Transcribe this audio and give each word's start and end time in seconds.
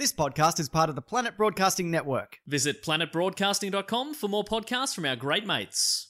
This 0.00 0.14
podcast 0.14 0.58
is 0.58 0.70
part 0.70 0.88
of 0.88 0.94
the 0.94 1.02
Planet 1.02 1.36
Broadcasting 1.36 1.90
Network. 1.90 2.38
Visit 2.46 2.82
planetbroadcasting.com 2.82 4.14
for 4.14 4.28
more 4.28 4.44
podcasts 4.44 4.94
from 4.94 5.04
our 5.04 5.14
great 5.14 5.46
mates. 5.46 6.08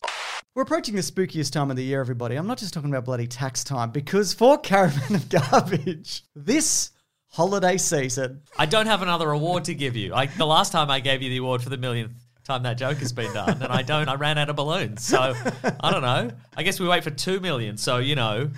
We're 0.55 0.63
approaching 0.63 0.95
the 0.95 1.01
spookiest 1.01 1.51
time 1.51 1.73
of 1.73 1.77
the 1.77 1.83
year, 1.83 2.01
everybody. 2.01 2.37
I'm 2.37 2.47
not 2.47 2.59
just 2.59 2.73
talking 2.73 2.89
about 2.89 3.05
bloody 3.05 3.27
tax 3.27 3.65
time, 3.65 3.91
because 3.91 4.33
for 4.33 4.59
Caravan 4.59 5.17
of 5.17 5.29
Garbage, 5.29 6.23
this 6.37 6.93
holiday 7.31 7.77
season, 7.79 8.43
I 8.57 8.67
don't 8.67 8.87
have 8.87 9.03
another 9.03 9.33
award 9.33 9.65
to 9.65 9.75
give 9.75 9.97
you. 9.97 10.11
Like 10.11 10.37
the 10.37 10.47
last 10.47 10.71
time 10.71 10.89
I 10.89 11.01
gave 11.01 11.21
you 11.21 11.29
the 11.29 11.39
award 11.39 11.61
for 11.61 11.69
the 11.69 11.77
millionth 11.77 12.13
time 12.45 12.63
that 12.63 12.79
joke 12.79 12.99
has 12.99 13.13
been 13.13 13.33
done, 13.33 13.61
and 13.61 13.73
I 13.73 13.83
don't. 13.83 14.09
I 14.09 14.15
ran 14.15 14.39
out 14.39 14.49
of 14.51 14.55
balloons, 14.55 15.05
so 15.05 15.35
I 15.81 15.91
don't 15.91 16.03
know. 16.03 16.31
I 16.57 16.63
guess 16.63 16.79
we 16.79 16.87
wait 16.87 17.03
for 17.03 17.11
two 17.11 17.41
million. 17.41 17.77
So 17.77 17.99
you 17.99 18.15
know, 18.15 18.53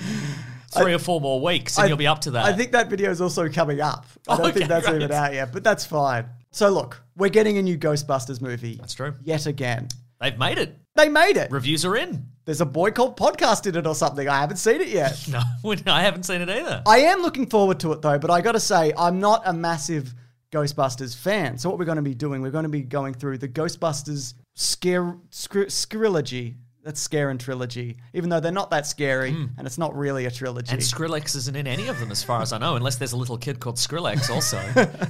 three 0.72 0.94
or 0.94 0.98
four 0.98 1.20
more 1.20 1.40
weeks, 1.40 1.76
and 1.76 1.84
I- 1.84 1.88
you'll 1.88 1.96
be 1.96 2.06
up 2.06 2.20
to 2.22 2.30
that. 2.32 2.44
I 2.44 2.52
think 2.52 2.72
that 2.72 2.88
video 2.88 3.10
is 3.10 3.20
also 3.20 3.48
coming 3.48 3.80
up. 3.80 4.06
I 4.28 4.36
don't 4.36 4.46
Okay, 4.46 4.58
think 4.60 4.68
that's 4.68 4.86
great. 4.88 5.02
even 5.02 5.12
out 5.12 5.32
yet, 5.34 5.52
but 5.52 5.62
that's 5.64 5.84
fine. 5.84 6.26
So 6.50 6.68
look, 6.70 7.02
we're 7.16 7.30
getting 7.30 7.58
a 7.58 7.62
new 7.62 7.78
Ghostbusters 7.78 8.40
movie. 8.40 8.76
That's 8.76 8.94
true. 8.94 9.14
Yet 9.22 9.46
again. 9.46 9.88
they've 10.20 10.38
made 10.38 10.58
it. 10.58 10.78
They 10.94 11.08
made 11.08 11.36
it. 11.36 11.50
Reviews 11.50 11.84
are 11.84 11.96
in. 11.96 12.26
There's 12.44 12.60
a 12.60 12.66
boy 12.66 12.90
called 12.90 13.16
Podcast 13.16 13.66
in 13.66 13.76
it 13.76 13.86
or 13.86 13.94
something. 13.94 14.28
I 14.28 14.40
haven't 14.40 14.56
seen 14.58 14.80
it 14.80 14.88
yet. 14.88 15.16
No, 15.32 15.40
I 15.86 16.02
haven't 16.02 16.24
seen 16.24 16.40
it 16.40 16.48
either. 16.50 16.82
I 16.86 16.98
am 16.98 17.22
looking 17.22 17.46
forward 17.46 17.80
to 17.80 17.92
it 17.92 18.02
though, 18.02 18.18
but 18.18 18.30
I 18.30 18.40
got 18.40 18.52
to 18.52 18.60
say, 18.60 18.92
I'm 18.98 19.20
not 19.20 19.42
a 19.46 19.52
massive 19.52 20.14
Ghostbusters 20.52 21.16
fan. 21.16 21.56
So 21.56 21.70
what 21.70 21.78
we're 21.78 21.84
going 21.86 21.96
to 21.96 22.02
be 22.02 22.14
doing, 22.14 22.42
we're 22.42 22.50
going 22.50 22.64
to 22.64 22.68
be 22.68 22.82
going 22.82 23.14
through 23.14 23.38
the 23.38 23.48
Ghostbusters 23.48 24.34
scare 24.54 25.16
scr- 25.30 25.68
scrilogy. 25.68 26.56
That's 26.84 27.00
scare 27.00 27.30
and 27.30 27.38
trilogy, 27.38 27.98
even 28.12 28.28
though 28.28 28.40
they're 28.40 28.50
not 28.50 28.70
that 28.70 28.88
scary, 28.88 29.30
and 29.30 29.66
it's 29.66 29.78
not 29.78 29.96
really 29.96 30.26
a 30.26 30.32
trilogy. 30.32 30.72
And 30.72 30.80
Skrillex 30.80 31.36
isn't 31.36 31.54
in 31.54 31.68
any 31.68 31.86
of 31.86 32.00
them, 32.00 32.10
as 32.10 32.24
far 32.24 32.42
as 32.42 32.52
I 32.52 32.58
know, 32.58 32.74
unless 32.74 32.96
there's 32.96 33.12
a 33.12 33.16
little 33.16 33.38
kid 33.38 33.60
called 33.60 33.76
Skrillex 33.76 34.28
also 34.30 34.58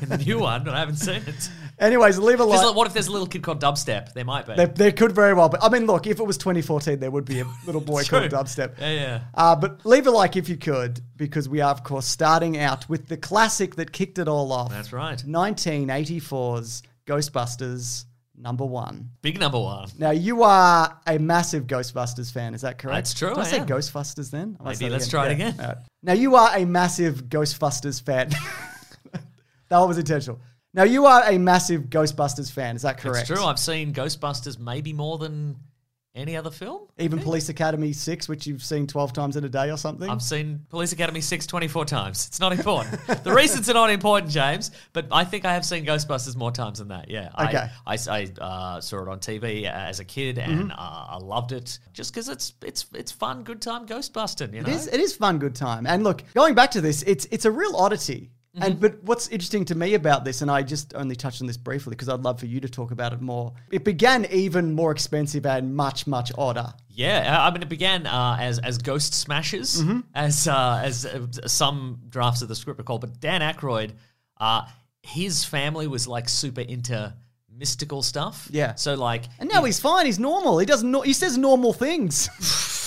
in 0.03 0.09
the 0.11 0.23
new 0.25 0.39
one, 0.39 0.65
but 0.65 0.75
I 0.75 0.81
haven't 0.81 0.97
seen 0.97 1.23
it. 1.27 1.49
Anyways, 1.79 2.19
leave 2.19 2.41
a 2.41 2.45
like. 2.45 2.77
what 2.77 2.87
if 2.87 2.93
there's 2.93 3.07
a 3.07 3.13
little 3.13 3.27
kid 3.27 3.43
called 3.43 3.63
Dubstep? 3.63 4.13
There 4.13 4.25
might 4.25 4.47
be. 4.47 4.55
There, 4.55 4.67
there 4.67 4.93
could 4.93 5.13
very 5.13 5.33
well 5.33 5.49
be. 5.49 5.57
I 5.63 5.71
mean, 5.71 5.87
look, 5.87 6.07
if 6.07 6.21
it 6.21 6.27
was 6.27 6.37
2014, 6.37 7.01
there 7.01 7.11
would 7.11 7.25
be 7.25 7.41
a 7.41 7.47
little 7.65 7.81
boy 7.81 8.03
called. 8.09 8.31
Dubstep. 8.31 8.79
Yeah, 8.79 8.93
yeah. 8.93 9.21
Uh, 9.35 9.57
but 9.57 9.85
leave 9.87 10.07
a 10.07 10.11
like 10.11 10.37
if 10.37 10.51
you 10.51 10.59
could, 10.59 11.01
because 11.17 11.49
we 11.49 11.63
are, 11.63 11.71
of 11.71 11.85
course, 11.85 12.07
starting 12.07 12.59
out 12.59 12.87
with 12.91 13.09
the 13.09 13.17
classic 13.17 13.77
that 13.77 13.93
kicked 13.93 14.19
it 14.19 14.29
all 14.29 14.53
off. 14.53 14.71
That's 14.71 14.93
right. 14.93 15.19
1984's 15.19 16.83
Ghostbusters 17.07 18.05
number 18.37 18.65
one. 18.65 19.11
Big 19.23 19.39
number 19.39 19.59
one. 19.59 19.89
Now, 19.99 20.11
you 20.11 20.43
are 20.43 21.01
a 21.07 21.19
massive 21.19 21.67
Ghostbusters 21.67 22.33
fan, 22.33 22.55
is 22.55 22.63
that 22.63 22.79
correct? 22.79 22.97
That's 22.97 23.15
true, 23.15 23.31
Did 23.31 23.39
I, 23.39 23.43
I 23.43 23.45
say 23.45 23.59
am. 23.59 23.67
Ghostbusters 23.67 24.31
then? 24.31 24.57
I 24.61 24.71
Maybe, 24.71 24.89
let's 24.89 25.09
try 25.09 25.27
it 25.27 25.33
again. 25.33 25.57
All 25.59 25.67
right. 25.67 25.77
Now, 26.03 26.13
you 26.15 26.35
are 26.37 26.57
a 26.57 26.65
massive 26.65 27.25
Ghostbusters 27.25 28.03
fan. 28.03 28.31
that 29.69 29.79
was 29.79 29.99
intentional. 29.99 30.41
Now, 30.75 30.85
you 30.85 31.07
are 31.07 31.23
a 31.31 31.39
massive 31.39 31.83
Ghostbusters 31.85 32.51
fan, 32.51 32.77
is 32.77 32.83
that 32.83 32.99
correct? 32.99 33.31
It's 33.31 33.39
true. 33.39 33.47
I've 33.47 33.59
seen 33.59 33.93
Ghostbusters 33.93 34.59
maybe 34.59 34.93
more 34.93 35.19
than 35.19 35.57
any 36.15 36.37
other 36.37 36.51
film. 36.51 36.83
Even 36.99 37.19
Police 37.21 37.49
Academy 37.49 37.93
6, 37.93 38.29
which 38.29 38.47
you've 38.47 38.63
seen 38.63 38.87
12 38.87 39.13
times 39.13 39.37
in 39.37 39.45
a 39.45 39.49
day 39.49 39.71
or 39.71 39.77
something? 39.79 40.09
I've 40.11 40.21
seen 40.23 40.67
Police 40.69 40.93
Academy 40.93 41.21
6 41.23 41.47
24 41.47 41.85
times. 41.87 42.27
It's 42.29 42.39
not 42.41 42.53
important. 42.53 43.01
the 43.25 43.33
reasons 43.33 43.69
are 43.71 43.75
not 43.75 43.91
important, 43.91 44.31
James, 44.31 44.71
but 44.93 45.07
I 45.11 45.25
think 45.25 45.45
I 45.45 45.55
have 45.55 45.65
seen 45.65 45.87
Ghostbusters 45.87 46.37
more 46.37 46.51
times 46.53 46.79
than 46.79 46.89
that. 46.89 47.11
Yeah. 47.11 47.31
I- 47.35 47.49
Okay. 47.53 47.69
I, 47.87 47.99
I, 48.11 48.43
uh, 48.43 48.81
saw 48.81 49.03
it 49.03 49.09
on 49.09 49.19
TV 49.21 49.65
as 49.65 50.01
a 50.01 50.05
kid 50.05 50.39
and 50.39 50.71
uh, 50.73 50.75
I 50.79 51.17
loved 51.19 51.53
it 51.53 51.79
just 51.93 52.13
because 52.13 52.29
it's 52.29 52.55
it's 52.65 52.87
it's 52.95 53.13
fun, 53.13 53.43
good 53.43 53.61
time 53.61 53.87
Ghostbusting, 53.87 54.55
you 54.55 54.63
know? 54.63 54.69
It 54.69 54.75
is. 54.75 54.87
It 54.89 55.01
is 55.01 55.15
fun, 55.15 55.39
good 55.39 55.55
time. 55.55 55.87
And 55.87 56.05
look, 56.05 56.23
going 56.35 56.55
back 56.55 56.71
to 56.73 56.81
this, 56.81 57.03
it's 57.03 57.27
it's 57.31 57.45
a 57.45 57.51
real 57.51 57.75
oddity. 57.77 58.31
Mm-hmm. 58.55 58.63
And 58.65 58.81
but 58.81 59.03
what's 59.03 59.29
interesting 59.29 59.65
to 59.67 59.75
me 59.75 59.95
about 59.95 60.25
this, 60.27 60.43
and 60.43 60.51
I 60.51 60.63
just 60.63 60.95
only 60.95 61.17
touched 61.17 61.41
on 61.41 61.47
this 61.47 61.57
briefly 61.57 61.91
because 61.93 62.11
I'd 62.11 62.21
love 62.21 62.39
for 62.39 62.45
you 62.47 62.61
to 62.61 62.69
talk 62.69 62.91
about 62.91 63.15
it 63.15 63.21
more. 63.23 63.55
It 63.71 63.83
began 63.83 64.27
even 64.31 64.75
more 64.75 64.93
expensive 64.93 65.47
and 65.47 65.75
much 65.75 66.07
much 66.07 66.31
odder. 66.37 66.75
Yeah, 66.91 67.35
I 67.41 67.51
mean, 67.51 67.63
it 67.63 67.71
began 67.71 68.07
uh, 68.07 68.37
as 68.39 68.59
as 68.59 68.77
Ghost 68.77 69.15
Smashers, 69.15 69.83
Mm-hmm. 69.83 70.01
as 70.15 70.47
uh, 70.47 70.83
as 70.85 71.07
uh, 71.07 71.27
some 71.47 72.01
drafts 72.11 72.43
of 72.43 72.49
the 72.49 72.55
script 72.55 72.79
are 72.79 72.83
called. 72.85 73.01
But 73.01 73.21
Dan 73.21 73.41
Aykroyd, 73.41 73.93
uh, 74.39 74.67
his 75.03 75.45
family 75.47 75.87
was 75.87 76.07
like 76.07 76.29
super 76.29 76.61
into 76.61 77.15
mystical 77.51 78.03
stuff. 78.03 78.49
Yeah. 78.51 78.75
So 78.75 78.95
like, 78.95 79.25
And 79.39 79.49
now 79.51 79.65
he's 79.65 79.81
fine. 79.81 80.05
He's 80.07 80.19
normal. 80.19 80.59
He 80.59 80.67
doesn't. 80.67 80.91
know 80.91 81.01
he 81.01 81.13
says 81.15 81.39
normal 81.39 81.73
things. 81.73 82.29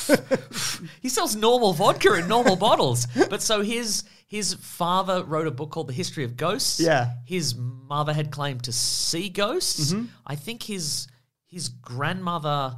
he 1.02 1.10
sells 1.10 1.36
normal 1.36 1.74
vodka 1.74 2.14
in 2.16 2.28
normal 2.28 2.56
bottles. 2.56 3.08
But 3.30 3.42
so 3.42 3.62
his 3.62 4.04
his 4.26 4.56
father 4.56 5.24
wrote 5.24 5.48
a 5.48 5.52
book 5.52 5.72
called 5.72 5.88
The 5.88 5.94
History 5.94 6.24
of 6.24 6.36
Ghosts. 6.36 6.80
Yeah. 6.80 7.12
His 7.26 7.56
mother 7.56 8.14
had 8.14 8.32
claimed 8.32 8.64
to 8.64 8.72
see 8.72 9.30
ghosts. 9.30 9.94
Mm-hmm. 9.94 10.06
I 10.26 10.36
think 10.36 10.64
his 10.64 11.08
his 11.46 11.70
grandmother 11.70 12.76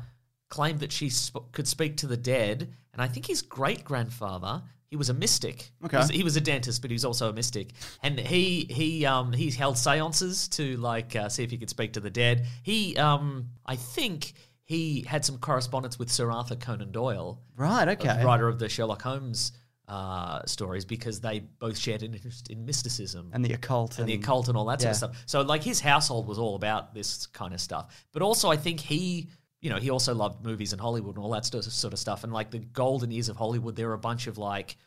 claimed 0.49 0.81
that 0.81 0.91
she 0.91 1.09
sp- 1.09 1.51
could 1.51 1.67
speak 1.67 1.97
to 1.97 2.07
the 2.07 2.17
dead, 2.17 2.73
and 2.93 3.01
I 3.01 3.07
think 3.07 3.25
his 3.25 3.41
great 3.41 3.83
grandfather. 3.83 4.63
He 4.89 4.95
was 4.95 5.09
a 5.09 5.13
mystic. 5.13 5.69
Okay. 5.83 5.97
He 5.97 6.01
was, 6.01 6.09
he 6.09 6.23
was 6.23 6.35
a 6.37 6.41
dentist, 6.41 6.81
but 6.81 6.89
he 6.89 6.95
was 6.95 7.03
also 7.03 7.27
a 7.27 7.33
mystic. 7.33 7.71
And 8.03 8.17
he 8.17 8.65
he 8.69 9.05
um 9.05 9.33
he 9.33 9.51
held 9.51 9.77
seances 9.77 10.47
to 10.49 10.77
like 10.77 11.13
uh, 11.13 11.27
see 11.27 11.43
if 11.43 11.51
he 11.51 11.57
could 11.57 11.69
speak 11.69 11.93
to 11.93 11.99
the 11.99 12.09
dead. 12.09 12.45
He 12.63 12.95
um 12.95 13.49
I 13.65 13.75
think 13.75 14.33
he 14.63 15.01
had 15.01 15.25
some 15.25 15.39
correspondence 15.39 15.99
with 15.99 16.09
Sir 16.09 16.31
Arthur 16.31 16.55
Conan 16.55 16.91
Doyle, 16.91 17.41
right. 17.57 17.89
Okay. 17.89 18.23
writer 18.23 18.47
of 18.47 18.59
the 18.59 18.69
Sherlock 18.69 19.01
Holmes 19.01 19.51
uh, 19.87 20.43
stories, 20.45 20.85
because 20.85 21.21
they 21.21 21.39
both 21.59 21.77
shared 21.77 22.03
an 22.03 22.13
interest 22.13 22.49
in 22.49 22.65
mysticism 22.65 23.29
And 23.33 23.43
the 23.43 23.53
occult. 23.53 23.99
and 23.99 24.07
the 24.07 24.13
occult 24.15 24.47
and 24.49 24.57
all 24.57 24.65
that 24.65 24.81
sort 24.81 24.91
of 24.91 24.97
stuff. 24.97 25.23
So 25.25 25.41
like 25.41 25.63
his 25.63 25.79
household 25.79 26.27
was 26.27 26.37
all 26.37 26.55
about 26.55 26.93
this 26.93 27.27
kind 27.27 27.53
of 27.53 27.61
stuff. 27.61 28.05
But 28.11 28.21
also 28.21 28.49
I 28.49 28.57
think 28.57 28.79
he 28.79 29.29
you 29.59 29.71
know, 29.71 29.77
he 29.77 29.89
also 29.89 30.13
loved 30.13 30.45
movies 30.45 30.71
and 30.71 30.79
Hollywood 30.79 31.15
and 31.15 31.23
all 31.23 31.31
that 31.31 31.43
sort 31.45 31.93
of 31.93 31.99
stuff. 31.99 32.23
And 32.23 32.31
like 32.31 32.51
the 32.51 32.59
golden 32.59 33.09
years 33.09 33.27
of 33.27 33.37
Hollywood, 33.37 33.75
there 33.75 33.87
were 33.87 33.95
a 33.95 33.97
bunch 33.99 34.27
of 34.27 34.37
like 34.37 34.77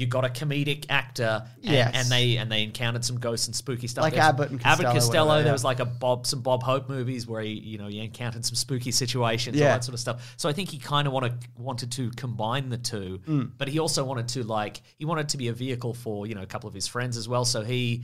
you 0.00 0.06
got 0.06 0.24
a 0.24 0.28
comedic 0.28 0.86
actor, 0.88 1.42
and, 1.62 1.72
Yes. 1.72 1.92
and 1.94 2.08
they 2.08 2.36
and 2.38 2.50
they 2.50 2.62
encountered 2.62 3.04
some 3.04 3.18
ghosts 3.18 3.46
and 3.46 3.54
spooky 3.54 3.86
stuff. 3.86 4.02
Like 4.02 4.14
There's 4.14 4.24
Abbott 4.24 4.50
and 4.50 4.60
Abbott 4.64 4.86
Costello, 4.86 4.94
Costello. 4.94 5.26
whatever, 5.26 5.42
There 5.42 5.50
yeah. 5.50 5.52
was 5.52 5.64
like 5.64 5.80
a 5.80 5.84
Bob 5.84 6.26
some 6.26 6.40
Bob 6.42 6.62
Hope 6.62 6.88
movies 6.88 7.26
where 7.26 7.42
he 7.42 7.50
you 7.52 7.78
know 7.78 7.86
he 7.88 8.00
encountered 8.00 8.44
some 8.44 8.54
spooky 8.54 8.90
situations, 8.90 9.56
all 9.56 9.60
Yeah. 9.62 9.74
that 9.74 9.84
sort 9.84 9.94
of 9.94 10.00
stuff. 10.00 10.34
So 10.36 10.48
I 10.48 10.52
think 10.52 10.70
he 10.70 10.78
kind 10.78 11.06
of 11.06 11.12
wanted 11.12 11.34
wanted 11.58 11.92
to 11.92 12.10
combine 12.12 12.68
the 12.70 12.78
two, 12.78 13.20
Mm. 13.28 13.52
but 13.58 13.68
he 13.68 13.78
also 13.78 14.02
wanted 14.04 14.28
to 14.28 14.42
like 14.42 14.80
he 14.96 15.04
wanted 15.04 15.28
to 15.30 15.36
be 15.36 15.48
a 15.48 15.52
vehicle 15.52 15.94
for 15.94 16.26
you 16.26 16.34
know 16.34 16.42
a 16.42 16.46
couple 16.46 16.68
of 16.68 16.74
his 16.74 16.86
friends 16.88 17.16
as 17.16 17.28
well. 17.28 17.44
So 17.44 17.62
he 17.62 18.02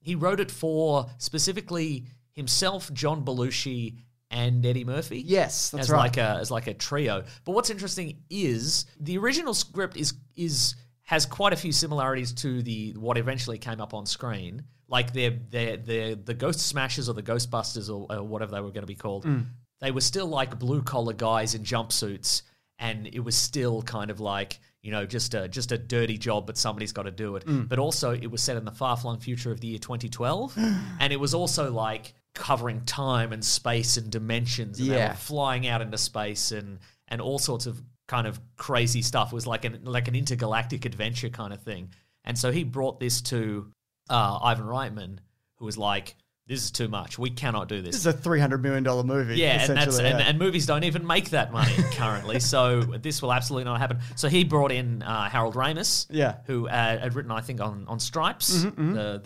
he 0.00 0.14
wrote 0.14 0.40
it 0.40 0.50
for 0.50 1.10
specifically 1.18 2.06
himself, 2.32 2.92
John 2.92 3.24
Belushi, 3.24 3.96
and 4.30 4.64
Eddie 4.64 4.84
Murphy. 4.84 5.20
Yes, 5.20 5.70
that's 5.70 5.82
as 5.84 5.90
right. 5.90 5.98
like 5.98 6.16
a 6.16 6.38
as 6.40 6.50
like 6.50 6.66
a 6.66 6.72
trio. 6.74 7.24
But 7.44 7.52
what's 7.52 7.68
interesting 7.68 8.16
is 8.30 8.86
the 8.98 9.18
original 9.18 9.52
script 9.54 9.96
is 9.96 10.14
is 10.34 10.74
has 11.12 11.26
quite 11.26 11.52
a 11.52 11.56
few 11.56 11.72
similarities 11.72 12.32
to 12.32 12.62
the 12.62 12.92
what 12.96 13.18
eventually 13.18 13.58
came 13.58 13.82
up 13.82 13.92
on 13.92 14.06
screen. 14.06 14.62
Like 14.88 15.12
they're 15.12 15.38
they're 15.50 15.76
they're 15.76 16.14
the 16.14 16.32
Ghost 16.32 16.60
Smashers 16.60 17.06
or 17.06 17.12
the 17.12 17.22
Ghostbusters 17.22 17.90
or, 17.90 18.10
or 18.10 18.22
whatever 18.22 18.52
they 18.52 18.62
were 18.62 18.70
going 18.70 18.82
to 18.82 18.86
be 18.86 18.94
called. 18.94 19.26
Mm. 19.26 19.44
They 19.82 19.90
were 19.90 20.00
still 20.00 20.26
like 20.26 20.58
blue 20.58 20.80
collar 20.80 21.12
guys 21.12 21.54
in 21.54 21.64
jumpsuits, 21.64 22.42
and 22.78 23.06
it 23.06 23.20
was 23.20 23.36
still 23.36 23.82
kind 23.82 24.10
of 24.10 24.20
like 24.20 24.58
you 24.80 24.90
know 24.90 25.04
just 25.04 25.34
a 25.34 25.48
just 25.48 25.70
a 25.70 25.76
dirty 25.76 26.16
job, 26.16 26.46
but 26.46 26.56
somebody's 26.56 26.92
got 26.92 27.02
to 27.02 27.10
do 27.10 27.36
it. 27.36 27.44
Mm. 27.44 27.68
But 27.68 27.78
also, 27.78 28.12
it 28.14 28.30
was 28.30 28.42
set 28.42 28.56
in 28.56 28.64
the 28.64 28.72
far 28.72 28.96
flung 28.96 29.18
future 29.18 29.52
of 29.52 29.60
the 29.60 29.66
year 29.66 29.78
2012, 29.78 30.56
and 31.00 31.12
it 31.12 31.20
was 31.20 31.34
also 31.34 31.70
like 31.70 32.14
covering 32.34 32.80
time 32.86 33.34
and 33.34 33.44
space 33.44 33.98
and 33.98 34.10
dimensions. 34.10 34.80
And 34.80 34.88
they 34.88 34.96
Yeah. 34.96 35.10
were 35.10 35.16
flying 35.16 35.66
out 35.66 35.82
into 35.82 35.98
space 35.98 36.52
and 36.52 36.78
and 37.08 37.20
all 37.20 37.38
sorts 37.38 37.66
of 37.66 37.82
kind 38.12 38.26
of 38.26 38.38
crazy 38.56 39.00
stuff. 39.02 39.32
It 39.32 39.34
was 39.34 39.46
like 39.46 39.64
an 39.64 39.80
like 39.84 40.06
an 40.08 40.14
intergalactic 40.14 40.84
adventure 40.84 41.30
kind 41.30 41.52
of 41.52 41.60
thing. 41.62 41.90
And 42.24 42.38
so 42.38 42.52
he 42.52 42.62
brought 42.64 43.00
this 43.00 43.22
to 43.32 43.70
uh, 44.10 44.38
Ivan 44.42 44.66
Reitman, 44.66 45.18
who 45.56 45.64
was 45.64 45.78
like, 45.78 46.14
"This 46.46 46.62
is 46.64 46.70
too 46.70 46.88
much. 46.88 47.18
We 47.18 47.30
cannot 47.30 47.68
do 47.68 47.80
This 47.80 47.94
This 47.96 48.00
is 48.02 48.06
a 48.06 48.12
three 48.12 48.38
hundred 48.38 48.62
million 48.62 48.82
dollar 48.82 49.02
movie. 49.02 49.36
yeah, 49.36 49.62
and 49.62 49.76
that's 49.76 49.88
essentially, 49.96 50.10
and, 50.12 50.20
and 50.28 50.38
movies 50.38 50.66
don't 50.66 50.84
even 50.84 51.06
make 51.06 51.30
that 51.30 51.52
money 51.52 51.74
currently, 51.92 52.38
so 52.40 52.82
this 52.82 53.22
will 53.22 53.32
absolutely 53.32 53.64
not 53.64 53.80
happen. 53.80 53.98
So 54.16 54.28
he 54.28 54.44
brought 54.44 54.72
in 54.72 55.02
uh, 55.02 55.28
Harold 55.30 55.54
Ramis, 55.54 56.06
Yeah. 56.10 56.32
Mm-hmm, 56.32 56.52
who 56.52 56.68
uh, 56.68 56.98
had 56.98 57.14
written, 57.14 57.30
I 57.32 57.40
think, 57.40 57.60
on 57.60 57.86
on 57.88 57.98
Stripes, 57.98 58.62
the 58.62 58.70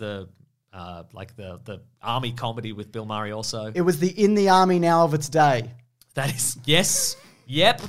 the 0.03 0.29
uh, 0.73 1.03
like 1.13 1.35
the 1.35 1.59
the 1.65 1.81
army 2.01 2.31
comedy 2.31 2.71
with 2.71 2.91
Bill 2.91 3.05
Murray. 3.05 3.31
Also, 3.33 3.71
it 3.75 3.81
was 3.81 3.99
the 3.99 4.09
in 4.09 4.33
the 4.35 4.47
army 4.49 4.79
now 4.79 5.03
of 5.03 5.13
its 5.13 5.27
day. 5.29 5.71
that 6.15 6.33
is 6.33 6.57
yes, 6.65 7.15
yep, 7.47 7.81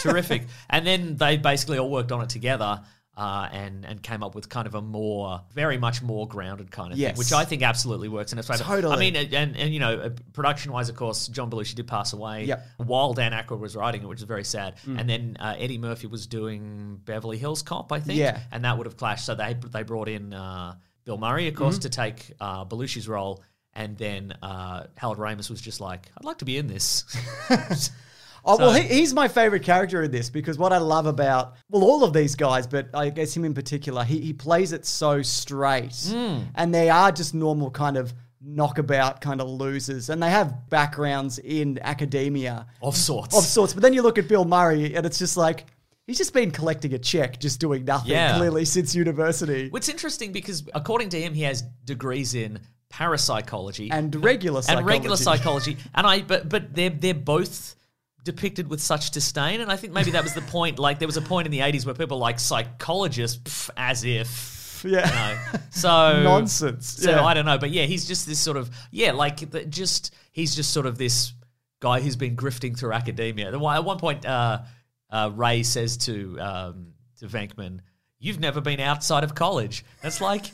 terrific. 0.00 0.44
And 0.70 0.86
then 0.86 1.16
they 1.16 1.36
basically 1.36 1.78
all 1.78 1.90
worked 1.90 2.12
on 2.12 2.22
it 2.22 2.28
together. 2.28 2.82
Uh, 3.18 3.48
and 3.50 3.86
and 3.86 4.02
came 4.02 4.22
up 4.22 4.34
with 4.34 4.46
kind 4.50 4.66
of 4.66 4.74
a 4.74 4.82
more, 4.82 5.40
very 5.54 5.78
much 5.78 6.02
more 6.02 6.28
grounded 6.28 6.70
kind 6.70 6.92
of 6.92 6.98
Yes. 6.98 7.12
thing, 7.12 7.18
which 7.18 7.32
I 7.32 7.46
think 7.46 7.62
absolutely 7.62 8.08
works 8.10 8.34
in 8.34 8.38
its 8.38 8.46
favor. 8.46 8.62
Totally. 8.62 8.94
I 8.94 8.98
mean, 8.98 9.16
and 9.16 9.56
and 9.56 9.72
you 9.72 9.80
know, 9.80 10.12
production 10.34 10.70
wise, 10.70 10.90
of 10.90 10.96
course, 10.96 11.26
John 11.28 11.50
Belushi 11.50 11.74
did 11.76 11.86
pass 11.88 12.12
away 12.12 12.44
Yep. 12.44 12.66
while 12.76 13.14
Dan 13.14 13.32
Aykroyd 13.32 13.58
was 13.58 13.74
writing 13.74 14.02
it, 14.02 14.06
which 14.06 14.18
is 14.18 14.24
very 14.24 14.44
sad. 14.44 14.74
Mm. 14.86 15.00
And 15.00 15.08
then 15.08 15.36
uh, 15.40 15.54
Eddie 15.56 15.78
Murphy 15.78 16.08
was 16.08 16.26
doing 16.26 17.00
Beverly 17.06 17.38
Hills 17.38 17.62
Cop, 17.62 17.90
I 17.90 18.00
think. 18.00 18.18
Yeah. 18.18 18.38
And 18.52 18.66
that 18.66 18.76
would 18.76 18.84
have 18.86 18.98
clashed. 18.98 19.24
So 19.24 19.34
they 19.34 19.54
they 19.54 19.82
brought 19.82 20.10
in 20.10 20.34
uh, 20.34 20.74
Bill 21.06 21.16
Murray, 21.16 21.48
of 21.48 21.54
course, 21.54 21.76
Mm-hmm. 21.76 21.82
to 21.84 21.88
take 21.88 22.32
uh, 22.38 22.66
Belushi's 22.66 23.08
role. 23.08 23.42
And 23.72 23.96
then 23.96 24.32
uh, 24.42 24.88
Harold 24.94 25.16
Ramis 25.16 25.48
was 25.48 25.62
just 25.62 25.80
like, 25.80 26.10
I'd 26.18 26.24
like 26.26 26.36
to 26.40 26.44
be 26.44 26.58
in 26.58 26.66
this. 26.66 27.04
Oh 28.48 28.56
well, 28.58 28.72
he, 28.72 28.82
he's 28.82 29.12
my 29.12 29.28
favorite 29.28 29.62
character 29.64 30.02
in 30.04 30.10
this 30.10 30.30
because 30.30 30.56
what 30.56 30.72
I 30.72 30.78
love 30.78 31.06
about 31.06 31.54
well 31.70 31.82
all 31.84 32.04
of 32.04 32.12
these 32.12 32.34
guys, 32.36 32.66
but 32.66 32.88
I 32.94 33.10
guess 33.10 33.36
him 33.36 33.44
in 33.44 33.54
particular, 33.54 34.04
he 34.04 34.20
he 34.20 34.32
plays 34.32 34.72
it 34.72 34.86
so 34.86 35.20
straight, 35.22 35.94
Hmm. 36.08 36.40
and 36.54 36.72
they 36.74 36.88
are 36.90 37.10
just 37.12 37.34
normal 37.34 37.70
kind 37.70 37.96
of 37.96 38.14
knockabout 38.40 39.20
kind 39.20 39.40
of 39.40 39.48
losers, 39.48 40.08
and 40.10 40.22
they 40.22 40.30
have 40.30 40.70
backgrounds 40.70 41.38
in 41.40 41.78
academia 41.82 42.66
of 42.80 42.96
sorts. 42.96 43.36
of 43.36 43.42
sorts. 43.44 43.74
But 43.74 43.82
then 43.82 43.92
you 43.92 44.02
look 44.02 44.18
at 44.18 44.28
Bill 44.28 44.44
Murray, 44.44 44.94
and 44.94 45.04
it's 45.04 45.18
just 45.18 45.36
like 45.36 45.66
he's 46.06 46.18
just 46.18 46.32
been 46.32 46.52
collecting 46.52 46.94
a 46.94 46.98
check, 46.98 47.40
just 47.40 47.58
doing 47.58 47.84
nothing 47.84 48.12
Yeah. 48.12 48.36
clearly 48.36 48.64
since 48.64 48.94
university, 48.94 49.68
What's 49.70 49.88
interesting 49.88 50.30
because 50.30 50.62
according 50.74 51.08
to 51.10 51.20
him, 51.20 51.34
he 51.34 51.42
has 51.42 51.62
degrees 51.84 52.34
in 52.36 52.60
parapsychology 52.90 53.90
and 53.90 54.14
regular 54.24 54.62
psychology. 54.62 54.78
and 54.80 54.86
regular 54.86 55.16
psychology. 55.16 55.76
And 55.94 56.06
I, 56.06 56.22
but 56.22 56.48
but 56.48 56.74
they're 56.74 56.90
they're 56.90 57.14
both 57.14 57.74
depicted 58.26 58.68
with 58.68 58.82
such 58.82 59.12
disdain, 59.12 59.62
and 59.62 59.72
I 59.72 59.76
think 59.76 59.94
maybe 59.94 60.10
that 60.10 60.22
was 60.22 60.34
the 60.34 60.40
point. 60.52 60.78
Like 60.78 60.98
there 60.98 61.08
was 61.08 61.16
a 61.16 61.22
point 61.22 61.46
in 61.46 61.52
the 61.52 61.60
'80s 61.60 61.86
where 61.86 61.94
people 61.94 62.18
like 62.18 62.38
psychologists, 62.38 63.38
pff, 63.38 63.70
as 63.78 64.04
if. 64.04 64.54
yeah, 64.84 65.06
You 65.08 65.14
know. 65.14 65.60
So 65.70 66.22
nonsense. 66.22 66.88
So 66.88 67.12
yeah. 67.12 67.24
I 67.24 67.32
don't 67.32 67.46
know, 67.46 67.56
but 67.56 67.70
yeah, 67.70 67.84
he's 67.84 68.06
just 68.06 68.26
this 68.26 68.38
sort 68.38 68.58
of 68.58 68.70
yeah, 68.90 69.12
like 69.12 69.50
the, 69.50 69.64
just 69.64 70.14
he's 70.32 70.54
just 70.54 70.72
sort 70.72 70.84
of 70.84 70.98
this 70.98 71.32
guy 71.80 72.00
who's 72.00 72.16
been 72.16 72.36
grifting 72.36 72.78
through 72.78 72.92
academia. 72.92 73.50
At 73.50 73.84
one 73.84 73.98
point, 73.98 74.26
uh, 74.26 74.60
uh, 75.08 75.30
Ray 75.34 75.62
says 75.62 75.96
to 75.98 76.38
um, 76.40 76.92
to 77.20 77.26
Venkman, 77.26 77.80
"You've 78.18 78.40
never 78.40 78.60
been 78.60 78.80
outside 78.80 79.24
of 79.24 79.34
college." 79.34 79.84
That's 80.02 80.20
like. 80.20 80.44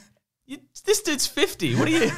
You, 0.52 0.58
this 0.84 1.00
dude's 1.00 1.26
50. 1.26 1.76
What 1.76 1.88
are 1.88 1.90
you? 1.90 2.10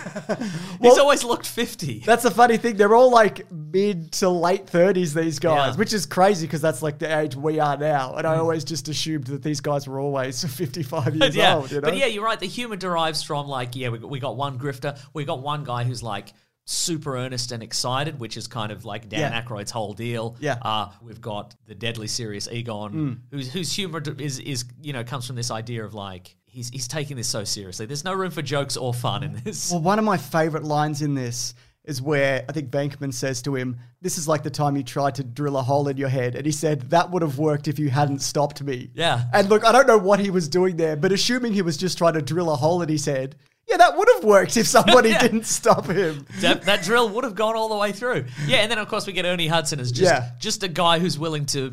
he's 0.82 0.98
always 0.98 1.22
looked 1.22 1.46
50. 1.46 2.00
That's 2.00 2.24
the 2.24 2.32
funny 2.32 2.56
thing. 2.56 2.76
They're 2.76 2.96
all 2.96 3.10
like 3.12 3.48
mid 3.52 4.10
to 4.14 4.28
late 4.28 4.66
30s, 4.66 5.14
these 5.14 5.38
guys, 5.38 5.68
Yeah. 5.68 5.72
Mm. 5.74 5.78
which 5.78 5.92
is 5.92 6.04
crazy 6.04 6.44
because 6.44 6.60
that's 6.60 6.82
like 6.82 6.98
the 6.98 7.16
age 7.16 7.36
we 7.36 7.60
are 7.60 7.76
now. 7.76 8.16
And 8.16 8.26
I 8.26 8.36
always 8.38 8.64
just 8.64 8.88
assumed 8.88 9.26
that 9.28 9.44
these 9.44 9.60
guys 9.60 9.86
were 9.86 10.00
always 10.00 10.42
55 10.56 11.14
years 11.14 11.36
yeah. 11.36 11.54
old, 11.54 11.70
you 11.70 11.76
know? 11.76 11.82
But 11.82 11.96
yeah, 11.96 12.06
you're 12.06 12.24
right. 12.24 12.40
The 12.40 12.46
humor 12.48 12.74
derives 12.74 13.22
from 13.22 13.46
like, 13.46 13.76
yeah, 13.76 13.90
we 13.90 13.98
got, 13.98 14.10
we 14.10 14.18
got 14.18 14.36
one 14.36 14.58
grifter, 14.58 14.98
we 15.12 15.24
got 15.24 15.40
one 15.40 15.62
guy 15.62 15.84
who's 15.84 16.02
like 16.02 16.32
super 16.66 17.16
earnest 17.16 17.52
and 17.52 17.62
excited, 17.62 18.18
which 18.18 18.36
is 18.36 18.48
kind 18.48 18.72
of 18.72 18.84
like 18.84 19.08
Dan 19.08 19.30
Yeah. 19.32 19.42
Aykroyd's 19.42 19.70
whole 19.70 19.92
deal. 19.92 20.36
Yeah. 20.40 20.56
Mm. 20.56 20.60
Uh, 20.62 20.88
we've 21.02 21.20
got 21.20 21.54
the 21.66 21.76
deadly 21.76 22.08
serious 22.08 22.48
Egon, 22.50 23.22
whose 23.30 23.52
whose 23.52 23.72
humor 23.72 24.02
is 24.18 24.40
is 24.40 24.64
you 24.82 24.92
know 24.92 25.04
comes 25.04 25.24
from 25.26 25.36
this 25.36 25.52
idea 25.52 25.84
of 25.84 25.94
like 25.94 26.34
he's 26.54 26.70
he's 26.70 26.88
taking 26.88 27.16
this 27.16 27.28
so 27.28 27.44
seriously. 27.44 27.86
There's 27.86 28.04
no 28.04 28.14
room 28.14 28.30
for 28.30 28.42
jokes 28.42 28.76
or 28.76 28.94
fun 28.94 29.22
in 29.22 29.40
this. 29.44 29.70
Well, 29.70 29.80
one 29.80 29.98
of 29.98 30.04
my 30.04 30.16
favorite 30.16 30.64
lines 30.64 31.02
in 31.02 31.14
this 31.14 31.54
is 31.84 32.00
where 32.00 32.44
I 32.48 32.52
think 32.52 32.70
Venkman 32.70 33.12
says 33.12 33.42
to 33.42 33.54
him, 33.54 33.76
This 34.00 34.16
is 34.16 34.26
like 34.26 34.42
the 34.42 34.48
time 34.50 34.74
you 34.74 34.82
tried 34.82 35.16
to 35.16 35.24
drill 35.24 35.58
a 35.58 35.62
hole 35.62 35.86
in 35.88 35.98
your 35.98 36.08
head. 36.08 36.34
And 36.34 36.46
he 36.46 36.52
said, 36.52 36.80
That 36.90 37.10
would 37.10 37.20
have 37.20 37.38
worked 37.38 37.68
if 37.68 37.78
you 37.78 37.90
hadn't 37.90 38.20
stopped 38.20 38.62
me. 38.62 38.88
Yeah. 38.94 39.24
And 39.34 39.50
look, 39.50 39.64
I 39.66 39.72
don't 39.72 39.86
know 39.86 39.98
what 39.98 40.18
he 40.20 40.30
was 40.30 40.48
doing 40.48 40.76
there, 40.78 40.96
but 40.96 41.12
assuming 41.12 41.52
he 41.52 41.60
was 41.60 41.76
just 41.76 41.98
trying 41.98 42.14
to 42.14 42.22
drill 42.22 42.50
a 42.50 42.56
hole 42.56 42.80
in 42.80 42.88
his 42.88 43.04
head, 43.04 43.36
yeah, 43.68 43.76
that 43.78 43.98
would 43.98 44.08
have 44.14 44.24
worked 44.24 44.56
if 44.56 44.66
somebody 44.66 45.08
Yeah. 45.10 45.18
didn't 45.20 45.44
stop 45.44 45.86
him. 45.86 46.26
that, 46.40 46.62
that 46.62 46.84
drill 46.84 47.08
would 47.10 47.24
have 47.24 47.34
gone 47.34 47.54
all 47.56 47.68
the 47.68 47.76
way 47.76 47.92
through. 47.92 48.26
Yeah, 48.46 48.58
and 48.58 48.70
then 48.70 48.78
of 48.78 48.88
course 48.88 49.06
we 49.06 49.12
get 49.12 49.26
Ernie 49.26 49.46
Hudson 49.48 49.78
as 49.80 49.92
just 49.92 50.10
Yeah. 50.10 50.30
just 50.38 50.62
a 50.62 50.68
guy 50.68 50.98
who's 51.00 51.18
willing 51.18 51.44
to 51.46 51.72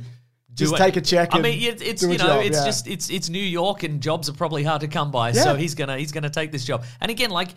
Just 0.53 0.75
take 0.75 0.97
a 0.97 1.01
check 1.01 1.29
I 1.31 1.39
mean, 1.39 1.61
it, 1.61 1.81
it's 1.81 2.01
you 2.01 2.09
know, 2.09 2.17
job, 2.17 2.43
it's 2.43 2.57
yeah. 2.57 2.65
just 2.65 2.87
it's 2.87 3.09
it's 3.09 3.29
New 3.29 3.39
York 3.39 3.83
and 3.83 4.01
jobs 4.01 4.29
are 4.29 4.33
probably 4.33 4.63
hard 4.63 4.81
to 4.81 4.87
come 4.87 5.09
by. 5.11 5.31
So 5.31 5.55
he's 5.55 5.75
gonna 5.75 5.97
he's 5.97 6.11
gonna 6.11 6.29
take 6.29 6.51
this 6.51 6.65
job. 6.65 6.83
And 6.99 7.09
again, 7.09 7.29
like 7.29 7.49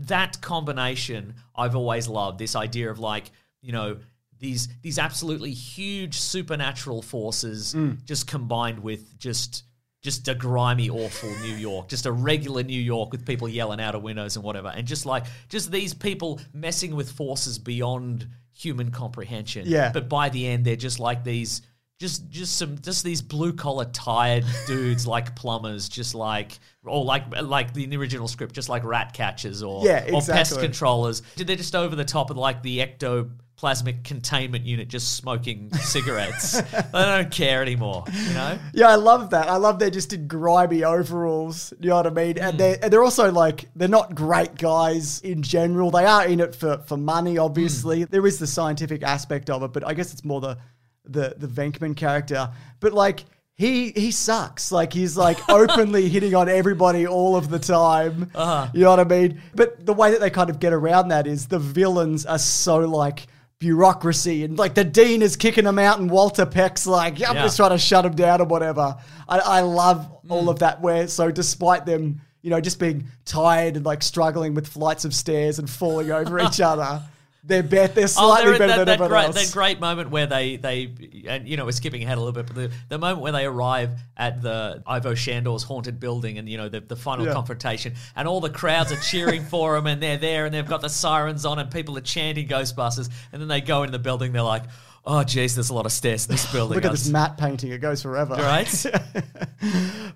that 0.00 0.40
combination, 0.40 1.34
I've 1.54 1.76
always 1.76 2.08
loved 2.08 2.38
this 2.38 2.56
idea 2.56 2.90
of 2.90 2.98
like 2.98 3.30
you 3.60 3.72
know. 3.72 3.98
These 4.38 4.68
these 4.82 4.98
absolutely 4.98 5.52
huge 5.52 6.18
supernatural 6.18 7.00
forces 7.00 7.74
Mm. 7.74 8.04
just 8.04 8.26
combined 8.26 8.80
with 8.80 9.16
just 9.16 9.62
just 10.02 10.26
a 10.26 10.34
grimy, 10.34 10.90
awful 10.90 11.30
New 11.42 11.54
York, 11.54 11.86
just 11.88 12.06
a 12.06 12.10
regular 12.12 12.64
New 12.64 12.80
York 12.80 13.12
with 13.12 13.24
people 13.24 13.48
yelling 13.48 13.80
out 13.80 13.94
of 13.94 14.02
windows 14.02 14.34
and 14.34 14.44
whatever, 14.44 14.66
and 14.66 14.84
just 14.84 15.06
like 15.06 15.26
just 15.48 15.70
these 15.70 15.94
people 15.94 16.40
messing 16.52 16.96
with 16.96 17.12
forces 17.12 17.56
beyond 17.60 18.26
human 18.52 18.90
comprehension. 18.90 19.64
Yeah. 19.66 19.92
But 19.92 20.08
by 20.08 20.28
the 20.28 20.44
end, 20.48 20.64
they're 20.64 20.74
just 20.74 20.98
like 20.98 21.22
these, 21.22 21.62
just 22.02 22.28
just 22.28 22.56
some 22.58 22.78
just 22.80 23.04
these 23.04 23.22
blue 23.22 23.52
collar 23.52 23.84
tired 23.86 24.44
dudes 24.66 25.06
like 25.06 25.36
plumbers, 25.36 25.88
just 25.88 26.14
like 26.14 26.58
or 26.84 27.04
like 27.04 27.24
like 27.42 27.72
the 27.72 27.96
original 27.96 28.26
script, 28.26 28.54
just 28.54 28.68
like 28.68 28.82
rat 28.84 29.12
catchers 29.14 29.62
or 29.62 29.86
Yeah, 29.86 30.04
or 30.08 30.20
pest 30.20 30.28
exactly. 30.28 30.62
controllers. 30.64 31.22
They're 31.36 31.56
just 31.56 31.76
over 31.76 31.94
the 31.94 32.04
top 32.04 32.30
of 32.30 32.36
like 32.36 32.62
the 32.62 32.80
ecto. 32.80 33.30
Plasmic 33.60 34.02
containment 34.02 34.64
unit 34.64 34.88
just 34.88 35.14
smoking 35.14 35.72
cigarettes. 35.74 36.60
they 36.62 36.82
don't 36.92 37.30
care 37.30 37.62
anymore, 37.62 38.02
you 38.12 38.34
know? 38.34 38.58
Yeah, 38.72 38.88
I 38.88 38.96
love 38.96 39.30
that. 39.30 39.48
I 39.48 39.54
love 39.54 39.78
they're 39.78 39.88
just 39.88 40.12
in 40.12 40.26
grimy 40.26 40.82
overalls. 40.82 41.72
You 41.78 41.90
know 41.90 41.96
what 41.96 42.08
I 42.08 42.10
mean? 42.10 42.38
Hmm. 42.38 42.42
And 42.42 42.58
they're 42.58 42.78
and 42.82 42.92
they're 42.92 43.04
also 43.04 43.30
like 43.30 43.68
they're 43.76 43.86
not 43.86 44.16
great 44.16 44.56
guys 44.56 45.20
in 45.20 45.42
general. 45.42 45.92
They 45.92 46.04
are 46.04 46.26
in 46.26 46.40
it 46.40 46.56
for 46.56 46.78
for 46.78 46.96
money, 46.96 47.38
obviously. 47.38 48.00
Hmm. 48.02 48.10
There 48.10 48.26
is 48.26 48.40
the 48.40 48.48
scientific 48.48 49.04
aspect 49.04 49.48
of 49.48 49.62
it, 49.62 49.72
but 49.72 49.86
I 49.86 49.94
guess 49.94 50.12
it's 50.12 50.24
more 50.24 50.40
the 50.40 50.58
the 51.04 51.34
the 51.36 51.46
Venkman 51.46 51.96
character. 51.96 52.50
But 52.80 52.92
like 52.92 53.24
he 53.54 53.90
he 53.92 54.10
sucks. 54.10 54.72
Like 54.72 54.92
he's 54.92 55.16
like 55.16 55.38
openly 55.48 56.08
hitting 56.08 56.34
on 56.34 56.48
everybody 56.48 57.06
all 57.06 57.36
of 57.36 57.48
the 57.50 57.58
time. 57.58 58.30
Uh-huh. 58.34 58.68
You 58.72 58.80
know 58.82 58.90
what 58.90 59.00
I 59.00 59.04
mean? 59.04 59.40
But 59.54 59.84
the 59.84 59.92
way 59.92 60.10
that 60.12 60.20
they 60.20 60.30
kind 60.30 60.50
of 60.50 60.58
get 60.60 60.72
around 60.72 61.08
that 61.08 61.26
is 61.26 61.46
the 61.48 61.58
villains 61.58 62.24
are 62.26 62.38
so 62.38 62.78
like 62.78 63.26
bureaucracy 63.58 64.42
and 64.42 64.58
like 64.58 64.74
the 64.74 64.82
dean 64.84 65.22
is 65.22 65.36
kicking 65.36 65.62
them 65.64 65.78
out 65.78 66.00
and 66.00 66.10
Walter 66.10 66.44
Peck's 66.44 66.86
like, 66.86 67.18
yeah, 67.20 67.30
I'm 67.30 67.36
Yeah. 67.36 67.42
just 67.44 67.56
trying 67.56 67.70
to 67.70 67.78
shut 67.78 68.02
them 68.02 68.14
down 68.16 68.40
or 68.40 68.46
whatever. 68.46 68.96
I, 69.28 69.38
I 69.38 69.60
love 69.60 70.10
all 70.28 70.48
of 70.50 70.58
that 70.58 70.80
where 70.80 71.06
so 71.06 71.30
despite 71.30 71.86
them, 71.86 72.20
you 72.42 72.50
know, 72.50 72.60
just 72.60 72.80
being 72.80 73.06
tired 73.24 73.76
and 73.76 73.86
like 73.86 74.02
struggling 74.02 74.54
with 74.54 74.66
flights 74.66 75.04
of 75.04 75.14
stairs 75.14 75.60
and 75.60 75.70
falling 75.70 76.10
over 76.10 76.40
each 76.40 76.60
other, 76.70 77.02
they're 77.44 77.62
bet 77.62 77.94
they're 77.96 78.04
Oh, 78.04 78.06
slightly 78.06 78.50
they're 78.50 78.58
better 78.58 78.68
that, 78.68 78.76
than 78.78 78.86
that 78.86 78.92
everyone 79.00 79.10
great, 79.10 79.24
else. 79.36 79.46
that 79.48 79.52
great 79.52 79.80
moment 79.80 80.10
where 80.10 80.26
they 80.26 80.56
they 80.56 80.92
and 81.26 81.48
you 81.48 81.56
know 81.56 81.64
we're 81.64 81.72
skipping 81.72 82.02
ahead 82.04 82.16
a 82.16 82.20
little 82.20 82.32
bit, 82.32 82.46
but 82.46 82.54
the, 82.54 82.70
the 82.88 82.98
moment 82.98 83.20
where 83.20 83.32
they 83.32 83.44
arrive 83.44 83.90
at 84.16 84.40
the 84.42 84.82
Ivo 84.86 85.14
Shandor's 85.14 85.64
haunted 85.64 85.98
building 85.98 86.38
and 86.38 86.48
you 86.48 86.56
know 86.56 86.68
the, 86.68 86.80
the 86.80 86.94
final 86.96 87.26
Yeah. 87.26 87.32
confrontation 87.32 87.94
and 88.14 88.28
all 88.28 88.40
the 88.40 88.50
crowds 88.50 88.92
are 88.92 89.00
cheering 89.00 89.42
for 89.44 89.74
them 89.74 89.86
and 89.88 90.00
they're 90.00 90.18
there 90.18 90.44
and 90.46 90.54
they've 90.54 90.68
got 90.68 90.82
the 90.82 90.88
sirens 90.88 91.44
on 91.44 91.58
and 91.58 91.68
people 91.70 91.98
are 91.98 92.02
chanting 92.02 92.46
Ghostbusters 92.46 93.10
and 93.32 93.40
then 93.42 93.48
they 93.48 93.60
go 93.60 93.82
into 93.82 93.92
the 93.92 93.98
building 93.98 94.32
they're 94.32 94.42
like 94.42 94.64
oh 95.04 95.24
geez 95.24 95.54
there's 95.54 95.70
a 95.70 95.74
lot 95.74 95.86
of 95.86 95.92
stairs 95.92 96.26
in 96.26 96.32
this 96.32 96.50
building 96.52 96.76
Look 96.76 96.84
at 96.84 96.92
this 96.92 97.08
matte 97.08 97.36
painting; 97.36 97.72
it 97.72 97.78
goes 97.78 98.02
forever. 98.02 98.34
right 98.34 98.86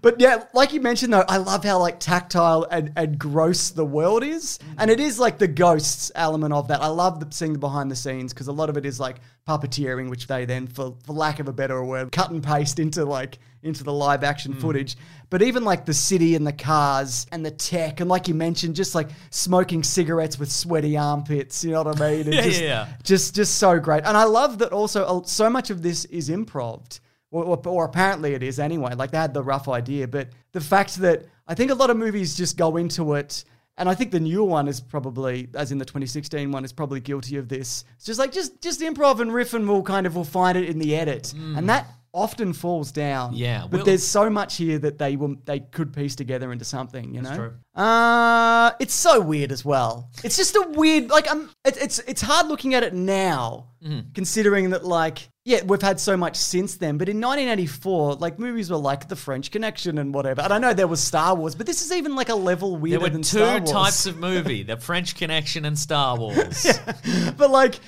But 0.02 0.20
yeah, 0.20 0.44
like 0.52 0.72
you 0.72 0.80
mentioned 0.80 1.12
though, 1.12 1.24
I 1.28 1.38
love 1.38 1.64
how 1.64 1.78
like 1.78 1.98
tactile 1.98 2.66
and, 2.70 2.92
and 2.96 3.18
gross 3.18 3.70
the 3.70 3.84
world 3.84 4.22
is. 4.22 4.58
And 4.78 4.90
it 4.90 5.00
is 5.00 5.18
like 5.18 5.38
the 5.38 5.48
ghosts 5.48 6.12
element 6.14 6.52
of 6.52 6.68
that. 6.68 6.80
I 6.82 6.88
love 6.88 7.20
the, 7.20 7.34
seeing 7.34 7.52
the 7.52 7.58
behind 7.58 7.90
the 7.90 7.96
scenes 7.96 8.32
because 8.32 8.48
a 8.48 8.52
lot 8.52 8.68
of 8.70 8.76
it 8.76 8.86
is 8.86 9.00
like 9.00 9.16
puppeteering, 9.46 10.10
which 10.10 10.26
they 10.26 10.44
then, 10.44 10.66
for, 10.66 10.96
for 11.04 11.12
lack 11.12 11.38
of 11.38 11.48
a 11.48 11.52
better 11.52 11.82
word, 11.84 12.10
cut 12.12 12.30
and 12.30 12.42
paste 12.42 12.78
into 12.78 13.04
like 13.04 13.38
into 13.62 13.82
the 13.82 13.92
live 13.92 14.22
action 14.22 14.52
Mm. 14.54 14.60
footage. 14.60 14.96
But 15.28 15.42
even 15.42 15.64
like 15.64 15.86
the 15.86 15.94
city 15.94 16.36
and 16.36 16.46
the 16.46 16.52
cars 16.52 17.26
and 17.32 17.44
the 17.44 17.50
tech, 17.50 17.98
and 18.00 18.08
like 18.08 18.28
you 18.28 18.34
mentioned, 18.34 18.76
just 18.76 18.94
like 18.94 19.08
smoking 19.30 19.82
cigarettes 19.82 20.38
with 20.38 20.52
sweaty 20.52 20.96
armpits, 20.96 21.64
you 21.64 21.72
know 21.72 21.82
what 21.82 22.00
I 22.00 22.10
mean? 22.10 22.20
And 22.26 22.34
Yeah, 22.34 22.42
just, 22.42 22.60
yeah, 22.60 22.66
yeah. 22.68 22.88
just 23.02 23.34
just 23.34 23.56
so 23.58 23.78
great. 23.80 24.04
And 24.04 24.16
I 24.16 24.24
love 24.24 24.58
that 24.58 24.72
also 24.72 25.04
uh, 25.04 25.22
so 25.24 25.50
much 25.50 25.70
of 25.70 25.82
this 25.82 26.04
is 26.06 26.28
improv. 26.30 27.00
Or, 27.32 27.44
or, 27.44 27.60
or 27.66 27.84
apparently 27.84 28.34
it 28.34 28.42
is 28.44 28.60
anyway. 28.60 28.94
Like 28.94 29.10
they 29.10 29.18
had 29.18 29.34
the 29.34 29.42
rough 29.42 29.68
idea, 29.68 30.06
but 30.06 30.28
the 30.52 30.60
fact 30.60 30.96
that 30.98 31.24
I 31.48 31.54
think 31.54 31.72
a 31.72 31.74
lot 31.74 31.90
of 31.90 31.96
movies 31.96 32.36
just 32.36 32.56
go 32.56 32.76
into 32.76 33.14
it, 33.14 33.44
and 33.78 33.88
I 33.88 33.95
think 33.95 34.11
the 34.11 34.21
newer 34.21 34.45
one 34.45 34.68
is 34.68 34.80
probably, 34.80 35.49
as 35.54 35.73
in 35.73 35.78
the 35.78 35.85
2016 35.85 36.50
one, 36.50 36.64
is 36.64 36.73
probably 36.73 37.00
guilty 37.00 37.37
of 37.37 37.49
this. 37.49 37.85
It's 37.97 38.06
just 38.06 38.18
like 38.18 38.33
just 38.33 38.61
just 38.62 38.80
improv 38.80 39.21
and 39.21 39.33
riff, 39.33 39.54
and 39.54 39.68
we'll 39.68 39.83
kind 39.83 40.06
of 40.06 40.14
we'll 40.14 40.25
find 40.25 40.56
it 40.56 40.68
in 40.68 40.78
the 40.78 40.97
edit, 40.97 41.35
hmm. 41.37 41.56
and 41.56 41.68
that 41.68 41.87
often 42.16 42.52
falls 42.52 42.90
down. 42.90 43.35
Yeah, 43.35 43.62
but 43.62 43.70
we'll- 43.78 43.85
there's 43.85 44.06
so 44.06 44.28
much 44.30 44.56
here 44.56 44.78
that 44.80 44.99
they 44.99 45.16
will 45.16 45.37
they 45.44 45.61
could 45.61 45.92
piece 45.92 46.16
together 46.16 46.50
into 46.50 46.64
something. 46.64 47.14
You 47.14 47.23
know, 47.23 47.37
true. 47.37 47.52
uh, 47.75 48.73
it's 48.80 48.94
so 48.94 49.20
weird 49.20 49.52
as 49.52 49.64
well. 49.64 50.11
It's 50.25 50.37
just 50.37 50.56
a 50.56 50.66
weird, 50.75 51.11
like, 51.11 51.30
um, 51.30 51.50
it, 51.64 51.76
it's 51.80 51.99
it's 52.00 52.23
hard 52.23 52.46
looking 52.49 52.75
at 52.75 52.82
it 52.82 52.94
now, 52.94 53.68
Mm-hmm. 53.85 54.12
considering 54.14 54.70
that, 54.70 54.85
like, 54.85 55.28
yeah, 55.44 55.62
we've 55.62 55.80
had 55.82 56.00
so 56.00 56.16
much 56.16 56.35
since 56.37 56.75
then. 56.76 56.99
But 56.99 57.08
in 57.08 57.20
1984, 57.20 58.14
like, 58.16 58.38
movies 58.38 58.68
were 58.68 58.76
like 58.78 59.06
The 59.08 59.14
French 59.14 59.52
Connection 59.52 59.99
and 59.99 60.12
whatever. 60.12 60.40
And 60.42 60.52
I 60.52 60.58
know 60.58 60.73
there 60.75 60.88
was 60.88 61.00
Star 61.00 61.37
Wars, 61.37 61.54
but 61.54 61.66
this 61.66 61.82
is 61.82 61.92
even 61.92 62.16
like 62.16 62.28
a 62.30 62.35
level 62.35 62.73
there 62.73 62.80
weirder 62.80 63.04
were 63.04 63.11
than 63.11 63.23
two 63.23 63.38
Star 63.38 63.58
Wars. 63.58 63.70
types 63.70 64.06
of 64.06 64.16
movie 64.16 64.62
the 64.73 64.76
French 64.76 65.14
Connection 65.14 65.64
and 65.64 65.78
Star 65.78 66.18
Wars 66.18 66.66
but 67.37 67.50
like. 67.50 67.78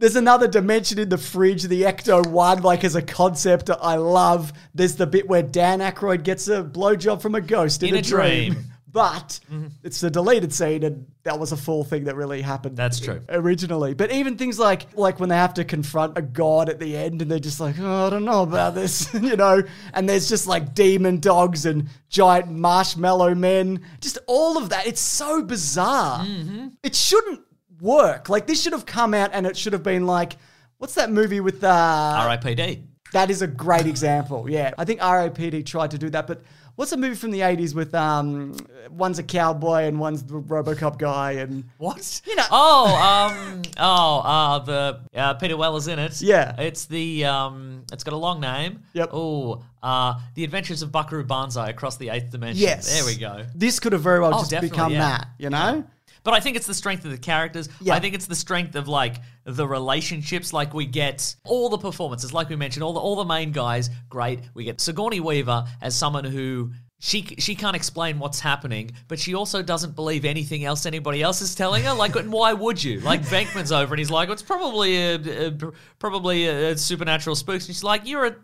There's 0.00 0.16
another 0.16 0.48
dimension 0.48 0.98
in 0.98 1.10
the 1.10 1.18
fridge, 1.18 1.64
the 1.64 1.82
Ecto 1.82 2.26
One, 2.26 2.62
like 2.62 2.84
as 2.84 2.94
a 2.96 3.02
concept 3.02 3.68
I 3.68 3.96
love. 3.96 4.52
There's 4.74 4.96
the 4.96 5.06
bit 5.06 5.28
where 5.28 5.42
Dan 5.42 5.80
Aykroyd 5.80 6.24
gets 6.24 6.48
a 6.48 6.62
blowjob 6.64 7.20
from 7.20 7.34
a 7.34 7.40
ghost 7.42 7.82
in, 7.82 7.90
In 7.90 7.96
a, 7.96 7.98
a 7.98 8.02
dream. 8.02 8.52
dream. 8.54 8.64
But 8.92 9.38
it's 9.84 10.02
a 10.02 10.10
deleted 10.10 10.52
scene, 10.52 10.82
and 10.82 11.06
that 11.22 11.38
was 11.38 11.52
a 11.52 11.56
full 11.56 11.84
thing 11.84 12.04
that 12.06 12.16
really 12.16 12.42
happened. 12.42 12.76
That's 12.76 12.98
true. 12.98 13.22
Originally, 13.28 13.94
but 13.94 14.10
even 14.10 14.36
things 14.36 14.58
like 14.58 14.88
like 14.96 15.20
when 15.20 15.28
they 15.28 15.36
have 15.36 15.54
to 15.54 15.64
confront 15.64 16.18
a 16.18 16.22
god 16.22 16.68
at 16.68 16.80
the 16.80 16.96
end, 16.96 17.22
and 17.22 17.30
they're 17.30 17.38
just 17.38 17.60
like, 17.60 17.76
oh, 17.78 18.06
I 18.08 18.10
don't 18.10 18.24
know 18.24 18.42
about 18.42 18.74
this, 18.74 19.14
you 19.22 19.36
know. 19.36 19.62
And 19.94 20.08
there's 20.08 20.28
just 20.28 20.48
like 20.48 20.74
demon 20.74 21.20
dogs 21.20 21.66
and 21.66 21.88
giant 22.08 22.50
marshmallow 22.50 23.36
men, 23.36 23.80
just 24.00 24.18
all 24.26 24.58
of 24.58 24.70
that. 24.70 24.88
It's 24.88 25.00
so 25.00 25.40
bizarre. 25.40 26.24
Mm-hmm. 26.24 26.68
It 26.82 26.96
shouldn't 26.96 27.42
work. 27.80 28.28
Like 28.28 28.46
this 28.46 28.60
should 28.62 28.72
have 28.72 28.86
come 28.86 29.14
out, 29.14 29.30
and 29.32 29.46
it 29.46 29.56
should 29.56 29.72
have 29.72 29.82
been 29.82 30.06
like, 30.06 30.36
what's 30.78 30.94
that 30.94 31.10
movie 31.10 31.40
with 31.40 31.62
uh, 31.64 32.14
R.I.P.D. 32.20 32.82
that 33.12 33.30
is 33.30 33.42
a 33.42 33.46
great 33.46 33.86
example. 33.86 34.48
Yeah, 34.48 34.72
I 34.78 34.84
think 34.84 35.02
R.I.P.D. 35.02 35.62
tried 35.64 35.90
to 35.92 35.98
do 35.98 36.10
that, 36.10 36.26
but 36.26 36.42
what's 36.76 36.92
a 36.92 36.96
movie 36.96 37.14
from 37.16 37.30
the 37.30 37.40
'80s 37.40 37.74
with 37.74 37.94
um, 37.94 38.56
one's 38.90 39.18
a 39.18 39.22
cowboy 39.22 39.84
and 39.84 39.98
one's 39.98 40.22
the 40.24 40.34
RoboCop 40.40 40.98
guy, 40.98 41.32
and 41.32 41.64
What? 41.78 42.22
You 42.26 42.36
know- 42.36 42.44
Oh, 42.52 42.86
um, 42.96 43.62
oh, 43.78 44.18
uh, 44.20 44.58
the 44.60 45.00
uh, 45.14 45.34
Peter 45.34 45.56
Weller's 45.56 45.86
in 45.88 45.98
it. 45.98 46.20
Yeah. 46.22 46.54
It's 46.60 46.86
the 46.86 47.24
um, 47.26 47.84
it's 47.92 48.02
got 48.04 48.14
a 48.14 48.16
long 48.16 48.40
name. 48.40 48.82
Yep. 48.94 49.10
Oh, 49.12 49.62
uh, 49.82 50.14
the 50.34 50.44
Adventures 50.44 50.82
of 50.82 50.90
Buckaroo 50.92 51.24
Banzai 51.24 51.70
across 51.70 51.96
the 51.96 52.08
eighth 52.10 52.30
dimension. 52.30 52.60
yes, 52.62 52.92
There 52.92 53.04
we 53.06 53.16
go. 53.18 53.46
This 53.54 53.78
could 53.80 53.92
have 53.92 54.02
very 54.02 54.20
well 54.20 54.34
Oh, 54.34 54.44
just 54.44 54.60
become 54.60 54.92
yeah. 54.92 54.98
that, 55.18 55.28
you 55.38 55.48
know. 55.50 55.84
But 56.22 56.34
I 56.34 56.40
think 56.40 56.56
it's 56.56 56.66
the 56.66 56.74
strength 56.74 57.04
of 57.04 57.10
the 57.10 57.18
characters. 57.18 57.68
Yeah. 57.80 57.94
I 57.94 58.00
think 58.00 58.14
it's 58.14 58.26
the 58.26 58.34
strength 58.34 58.74
of 58.74 58.88
like 58.88 59.16
the 59.44 59.66
relationships. 59.66 60.52
Like 60.52 60.74
we 60.74 60.86
get 60.86 61.34
all 61.44 61.68
the 61.68 61.78
performances, 61.78 62.32
like 62.32 62.48
we 62.48 62.56
mentioned, 62.56 62.82
all 62.82 62.92
the 62.92 63.00
all 63.00 63.16
the 63.16 63.24
main 63.24 63.52
guys, 63.52 63.90
great. 64.08 64.40
We 64.54 64.64
get 64.64 64.80
Sigourney 64.80 65.20
Weaver 65.20 65.64
as 65.80 65.96
someone 65.96 66.24
who 66.24 66.72
she 67.00 67.22
she 67.38 67.54
can't 67.54 67.74
explain 67.74 68.18
what's 68.18 68.40
happening, 68.40 68.92
but 69.08 69.18
she 69.18 69.34
also 69.34 69.62
doesn't 69.62 69.96
believe 69.96 70.26
anything 70.26 70.64
else 70.64 70.84
anybody 70.84 71.22
else 71.22 71.40
is 71.40 71.54
telling 71.54 71.82
her. 71.84 71.94
Like, 71.94 72.14
and 72.14 72.30
why 72.30 72.52
would 72.52 72.82
you? 72.82 73.00
Like 73.00 73.22
Venkman's 73.22 73.72
over 73.72 73.94
and 73.94 73.98
he's 73.98 74.10
like, 74.10 74.28
it's 74.28 74.42
probably 74.42 74.96
a, 74.96 75.48
a 75.48 75.52
probably 75.98 76.46
a, 76.46 76.76
supernatural 76.76 77.36
spooks. 77.36 77.66
And 77.66 77.74
she's 77.74 77.84
like, 77.84 78.06
you're 78.06 78.26
a 78.26 78.36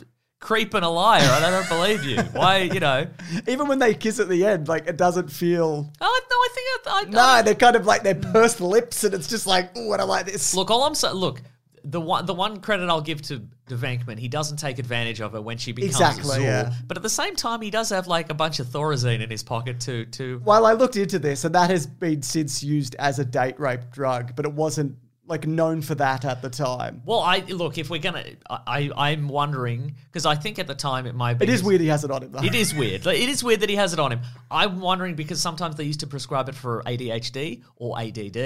creep 0.47 0.75
and 0.75 0.85
a 0.85 0.89
liar, 0.89 1.23
and 1.23 1.45
I 1.45 1.51
don't 1.51 1.69
believe 1.69 2.05
you. 2.05 2.23
Why, 2.33 2.59
you 2.59 2.79
know? 2.79 3.05
Even 3.49 3.67
when 3.67 3.81
they 3.81 3.95
kiss 3.95 4.21
at 4.21 4.29
the 4.29 4.47
end, 4.47 4.69
like 4.69 4.87
it 4.87 4.97
doesn't 4.97 5.29
feel. 5.29 5.91
Oh 6.01 6.21
no, 6.31 6.37
I 6.37 6.49
think 6.55 6.87
I, 6.87 7.01
I 7.01 7.05
No, 7.39 7.43
they're 7.43 7.57
kind 7.57 7.75
of 7.75 7.85
like 7.85 8.05
their 8.05 8.15
pursed 8.15 8.61
lips, 8.61 9.03
and 9.03 9.13
it's 9.13 9.27
just 9.27 9.49
like, 9.49 9.73
oh, 9.77 9.93
I 9.93 9.97
don't 9.97 10.09
like 10.09 10.27
this. 10.27 10.55
Look, 10.55 10.71
all 10.71 10.85
I'm 10.85 10.95
saying, 10.95 11.15
look, 11.15 11.43
the 11.83 12.01
one 12.01 12.27
the 12.27 12.35
one 12.35 12.61
credit 12.61 12.89
I'll 12.89 13.01
give 13.01 13.23
to 13.23 13.43
Venkman, 13.69 14.21
he 14.21 14.29
doesn't 14.29 14.59
take 14.59 14.79
advantage 14.79 15.21
of 15.21 15.33
her 15.33 15.43
when 15.43 15.59
she 15.59 15.73
becomes 15.73 15.95
Exactly, 15.95 16.37
Zor. 16.37 16.41
yeah. 16.41 16.73
But 16.87 16.97
at 16.97 17.03
the 17.03 17.09
same 17.09 17.35
time, 17.35 17.61
he 17.61 17.71
does 17.71 17.91
have 17.91 18.07
like 18.07 18.31
a 18.31 18.35
bunch 18.35 18.61
of 18.61 18.69
Thorazine 18.69 19.21
in 19.21 19.29
his 19.31 19.43
pocket 19.43 19.81
to 19.81 20.07
to. 20.07 20.41
Well, 20.45 20.65
I 20.65 20.75
looked 20.75 20.97
into 20.97 21.19
this, 21.19 21.45
and 21.45 21.55
that 21.57 21.71
has 21.71 21.89
been 21.89 22.23
since 22.23 22.63
used 22.63 22.95
as 23.01 23.19
a 23.19 23.25
date 23.25 23.59
rape 23.59 23.91
drug, 23.91 24.37
but 24.37 24.45
it 24.45 24.53
wasn't 24.53 24.97
like 25.27 25.47
known 25.47 25.83
for 25.83 25.95
that 25.97 26.25
at 26.25 26.43
the 26.43 26.51
time. 26.51 27.03
Well, 27.05 27.21
I 27.21 27.39
look 27.49 27.79
if 27.79 27.91
we're 27.91 28.01
gonna, 28.01 28.25
I, 28.49 28.91
I 28.97 29.11
I'm 29.11 29.29
wondering 29.29 29.97
because 30.07 30.27
I 30.27 30.35
think 30.35 30.59
at 30.59 30.67
the 30.67 30.75
time 30.75 31.07
it 31.07 31.15
might 31.15 31.35
be. 31.35 31.45
It 31.45 31.51
is 31.51 31.63
weird 31.63 31.81
he 31.81 31.89
has 31.89 32.05
it 32.05 32.11
on 32.11 32.23
him 32.23 32.33
though. 32.33 32.43
It 32.43 32.55
is 32.55 32.75
weird. 32.75 33.05
Like, 33.07 33.19
it 33.19 33.29
is 33.29 33.43
weird 33.43 33.61
that 33.61 33.71
he 33.71 33.77
has 33.77 33.93
it 33.93 33.99
on 33.99 34.13
him. 34.13 34.21
I'm 34.51 34.81
wondering 34.81 35.15
because 35.15 35.41
sometimes 35.41 35.77
they 35.77 35.85
used 35.85 36.01
to 36.01 36.07
prescribe 36.07 36.49
it 36.49 36.55
for 36.55 36.83
ADHD 36.87 37.63
or 37.77 37.99
ADD, 37.99 38.37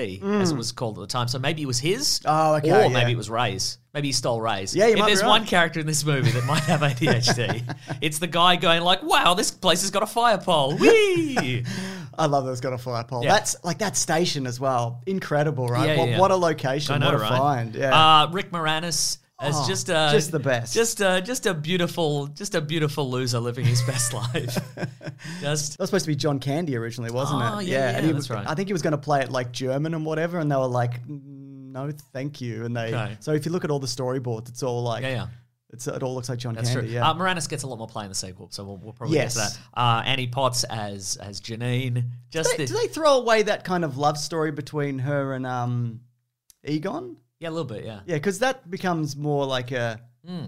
as 0.40 0.50
it 0.50 0.56
was 0.56 0.72
called 0.72 0.99
at 0.99 1.02
the 1.02 1.06
time. 1.06 1.28
So 1.28 1.38
maybe 1.38 1.62
it 1.62 1.66
was 1.66 1.78
his. 1.78 2.20
Mm. 2.20 2.25
Oh, 2.26 2.54
okay, 2.56 2.70
Or 2.70 2.82
yeah. 2.82 2.88
maybe 2.88 3.12
it 3.12 3.16
was 3.16 3.30
Ray's. 3.30 3.78
Maybe 3.92 4.08
he 4.08 4.12
stole 4.12 4.40
Ray's. 4.40 4.75
Yeah, 4.75 4.87
you 4.87 4.96
if 4.96 5.06
there's 5.06 5.22
right. 5.22 5.28
one 5.28 5.46
character 5.46 5.80
in 5.80 5.87
this 5.87 6.04
movie 6.04 6.30
that 6.30 6.44
might 6.44 6.62
have 6.62 6.80
ADHD, 6.80 7.76
it's 8.00 8.20
the 8.20 8.28
guy 8.28 8.54
going 8.54 8.82
like, 8.82 9.02
"Wow, 9.02 9.34
this 9.34 9.50
place 9.50 9.80
has 9.80 9.90
got 9.90 10.04
a 10.04 10.06
fire 10.06 10.38
pole." 10.38 10.76
Whee! 10.76 11.64
I 12.20 12.26
love 12.26 12.44
that 12.44 12.52
it's 12.52 12.60
got 12.60 12.72
a 12.72 12.78
fire 12.78 13.02
pole. 13.04 13.24
Yeah. 13.24 13.32
That's 13.32 13.56
like 13.64 13.78
that 13.78 13.96
station 13.96 14.46
as 14.46 14.60
well. 14.60 15.02
Incredible, 15.06 15.66
right? 15.68 15.88
Yeah, 15.88 15.96
what, 15.98 16.08
yeah. 16.10 16.18
what 16.20 16.30
a 16.30 16.36
location. 16.36 16.94
I 16.94 16.98
know, 16.98 17.06
what 17.06 17.14
a 17.14 17.18
right? 17.18 17.38
find. 17.38 17.74
Yeah. 17.74 18.22
Uh, 18.22 18.30
Rick 18.30 18.50
Moranis. 18.52 19.18
As 19.42 19.54
Oh, 19.56 19.66
just 19.66 19.88
a, 19.88 20.10
just 20.12 20.32
the 20.32 20.38
best. 20.38 20.74
just 20.74 21.00
a, 21.00 21.22
just 21.22 21.46
a 21.46 21.54
beautiful, 21.54 22.26
just 22.26 22.54
a 22.54 22.60
beautiful 22.60 23.08
loser 23.10 23.40
living 23.40 23.64
his 23.64 23.80
best 23.84 24.12
life. 24.12 24.58
Just 25.40 25.78
that 25.78 25.80
was 25.80 25.88
supposed 25.88 26.04
to 26.04 26.10
be 26.10 26.14
John 26.16 26.38
Candy 26.40 26.76
originally, 26.76 27.10
wasn't 27.10 27.42
Oh, 27.42 27.58
it? 27.58 27.64
yeah, 27.66 27.90
yeah, 27.90 27.96
and 27.96 28.06
he 28.06 28.12
was, 28.12 28.28
right. 28.28 28.46
I 28.46 28.54
think 28.54 28.68
he 28.68 28.74
was 28.74 28.82
going 28.82 28.92
to 28.92 28.98
play 28.98 29.22
it 29.22 29.30
like 29.30 29.50
German 29.50 29.94
and 29.94 30.04
whatever, 30.04 30.38
and 30.38 30.52
they 30.52 30.56
were 30.56 30.66
like, 30.66 31.02
"Mm, 31.06 31.72
"No, 31.72 31.90
thank 32.12 32.42
you." 32.42 32.66
And 32.66 32.76
they. 32.76 32.94
Okay. 32.94 33.16
So 33.20 33.32
if 33.32 33.46
you 33.46 33.52
look 33.52 33.64
at 33.64 33.70
all 33.70 33.78
the 33.78 33.86
storyboards, 33.86 34.50
it's 34.50 34.62
all 34.62 34.82
like, 34.82 35.02
yeah, 35.04 35.08
yeah. 35.08 35.26
It's, 35.72 35.86
it 35.86 36.02
all 36.02 36.14
looks 36.14 36.28
like 36.28 36.38
John 36.40 36.54
That's 36.54 36.70
Candy. 36.70 36.88
true. 36.88 36.94
Yeah. 36.96 37.08
Uh, 37.08 37.14
Moranis 37.14 37.48
gets 37.48 37.62
a 37.62 37.66
lot 37.68 37.78
more 37.78 37.86
play 37.86 38.02
in 38.04 38.08
the 38.08 38.14
sequel, 38.14 38.48
so 38.50 38.64
we'll, 38.64 38.76
we'll 38.78 38.92
probably 38.92 39.16
Yes. 39.16 39.36
get 39.36 39.48
to 39.52 39.58
that. 39.74 39.80
Uh, 39.80 40.02
Annie 40.04 40.26
Potts 40.26 40.64
as 40.64 41.16
as 41.16 41.40
Janine. 41.40 42.04
Just 42.30 42.50
do, 42.50 42.56
they, 42.56 42.64
the, 42.64 42.72
do 42.72 42.78
they 42.80 42.88
throw 42.88 43.18
away 43.18 43.42
that 43.44 43.62
kind 43.64 43.84
of 43.84 43.96
love 43.96 44.18
story 44.18 44.50
between 44.50 44.98
her 44.98 45.32
and 45.34 45.46
um, 45.46 46.00
Egon? 46.64 47.16
yeah, 47.38 47.48
a 47.48 47.50
little 47.50 47.64
bit, 47.64 47.84
yeah. 47.84 48.00
Yeah, 48.06 48.16
because 48.16 48.40
that 48.40 48.68
becomes 48.70 49.16
more 49.16 49.46
like 49.46 49.70
a 49.72 50.00
Hmm. 50.26 50.46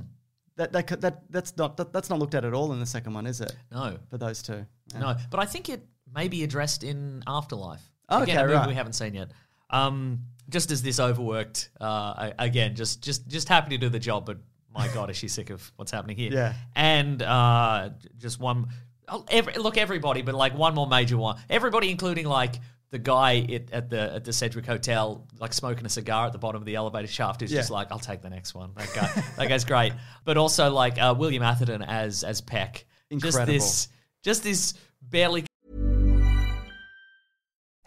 that 0.57 0.73
that 0.73 1.00
that 1.00 1.23
that's 1.31 1.57
not 1.57 1.76
that, 1.79 1.93
that's 1.93 2.11
not 2.11 2.19
looked 2.19 2.35
at 2.35 2.45
at 2.45 2.52
all 2.52 2.73
in 2.73 2.81
the 2.81 2.87
second 2.87 3.14
one, 3.14 3.26
is 3.26 3.41
it? 3.41 3.55
No, 3.71 3.99
For 4.11 4.19
those 4.19 4.43
two. 4.43 4.67
Yeah. 4.93 4.99
no, 5.00 5.17
but 5.31 5.41
I 5.41 5.47
think 5.47 5.69
it 5.69 5.87
may 6.14 6.29
be 6.29 6.43
addressed 6.45 6.85
in 6.85 7.23
Afterlife. 7.26 7.81
Okay, 8.11 8.25
again, 8.33 8.38
a 8.38 8.43
movie 8.43 8.55
right. 8.57 8.69
we 8.69 8.75
haven't 8.75 8.93
seen 8.95 9.14
yet. 9.14 9.31
Um, 9.71 10.25
just 10.50 10.71
as 10.71 10.83
this 10.83 11.00
overworked, 11.00 11.71
uh, 11.81 11.85
I- 11.85 12.35
again, 12.41 12.75
just 12.75 13.02
just 13.02 13.26
just 13.29 13.49
happy 13.49 13.71
to 13.71 13.79
do 13.79 13.88
the 13.88 13.99
job, 14.00 14.26
but 14.26 14.38
my 14.75 14.88
god, 14.88 15.11
is 15.11 15.17
she 15.17 15.29
sick 15.29 15.50
of 15.50 15.73
what's 15.76 15.91
happening 15.91 16.17
here? 16.17 16.33
Yeah. 16.33 16.55
and 16.75 17.23
uh, 17.23 17.91
just 18.19 18.41
one. 18.41 18.69
oh, 19.09 19.25
Every, 19.31 19.55
look, 19.55 19.76
everybody, 19.76 20.23
but 20.23 20.35
like 20.35 20.57
one 20.57 20.75
more 20.75 20.87
major 20.87 21.17
one. 21.17 21.38
Everybody, 21.50 21.91
including 21.91 22.26
like 22.26 22.57
the 22.91 22.99
guy 22.99 23.38
at, 23.38 23.73
at 23.73 23.91
the 23.91 24.14
at 24.14 24.25
the 24.25 24.33
Sedgwick 24.33 24.67
Hotel, 24.67 25.26
like 25.38 25.52
smoking 25.52 25.87
a 25.87 25.88
cigar 25.88 26.26
at 26.26 26.33
the 26.33 26.38
bottom 26.38 26.61
of 26.61 26.67
the 26.67 26.75
elevator 26.75 27.09
shaft, 27.09 27.43
is 27.43 27.50
just 27.50 27.71
like, 27.71 27.88
I'll 27.91 27.99
take 27.99 28.23
the 28.23 28.31
next 28.31 28.55
one. 28.55 28.73
That 28.76 28.93
guy, 28.95 29.23
that 29.37 29.49
guy's 29.49 29.64
great. 29.64 29.93
But 30.25 30.37
also 30.37 30.71
like 30.71 31.00
uh, 31.00 31.14
William 31.17 31.43
Atherton 31.43 31.83
as 31.83 32.23
as 32.25 32.41
Peck, 32.41 32.85
Incredible. 33.11 33.52
Just 33.52 33.88
this, 34.23 34.43
just 34.43 34.43
this 34.45 34.75
barely 35.02 35.45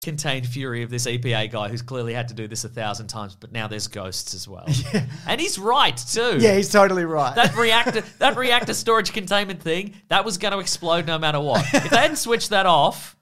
Contained 0.00 0.46
fury 0.46 0.84
of 0.84 0.90
this 0.90 1.06
EPA 1.06 1.50
guy 1.50 1.68
who's 1.68 1.82
clearly 1.82 2.14
had 2.14 2.28
to 2.28 2.34
do 2.34 2.46
this 2.46 2.62
a 2.64 2.68
thousand 2.68 3.08
times, 3.08 3.34
but 3.34 3.50
now 3.50 3.66
there's 3.66 3.88
ghosts 3.88 4.32
as 4.32 4.46
well. 4.46 4.64
And 5.26 5.40
he's 5.40 5.58
right 5.58 5.96
too. 5.96 6.38
Yeah, 6.38 6.54
he's 6.54 6.70
totally 6.70 7.04
right. 7.04 7.34
that 7.34 7.56
reactor 7.56 8.02
that 8.18 8.36
reactor 8.36 8.74
storage 8.74 9.12
containment 9.12 9.60
thing, 9.60 9.94
that 10.06 10.24
was 10.24 10.38
going 10.38 10.52
to 10.52 10.60
explode 10.60 11.06
no 11.06 11.18
matter 11.18 11.40
what. 11.40 11.64
If 11.74 11.90
they 11.90 11.96
hadn't 11.96 12.16
switched 12.16 12.50
that 12.50 12.64
off, 12.64 13.16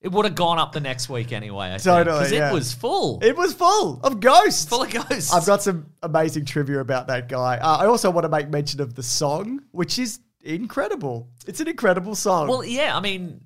it 0.00 0.12
would 0.12 0.24
have 0.24 0.34
gone 0.34 0.58
up 0.58 0.72
the 0.72 0.80
next 0.80 1.08
week 1.10 1.30
anyway. 1.30 1.74
I 1.74 1.78
Totally, 1.78 2.18
Because 2.18 2.32
yeah. 2.32 2.50
it 2.50 2.54
was 2.54 2.72
full. 2.72 3.20
It 3.22 3.36
was 3.36 3.52
full 3.52 4.00
of 4.02 4.20
ghosts. 4.20 4.66
full 4.66 4.82
of 4.82 4.90
ghosts. 4.92 5.32
I've 5.32 5.46
got 5.46 5.62
some 5.62 5.86
amazing 6.02 6.46
trivia 6.46 6.80
about 6.80 7.06
that 7.08 7.28
guy. 7.28 7.58
Uh, 7.58 7.78
I 7.78 7.86
also 7.86 8.10
want 8.10 8.24
to 8.24 8.28
make 8.30 8.48
mention 8.48 8.80
of 8.80 8.94
the 8.94 9.02
song, 9.02 9.60
which 9.72 9.98
is 9.98 10.20
incredible. 10.42 11.28
It's 11.46 11.60
an 11.60 11.68
incredible 11.68 12.14
song. 12.14 12.48
Well, 12.48 12.64
yeah, 12.64 12.96
I 12.96 13.00
mean, 13.00 13.40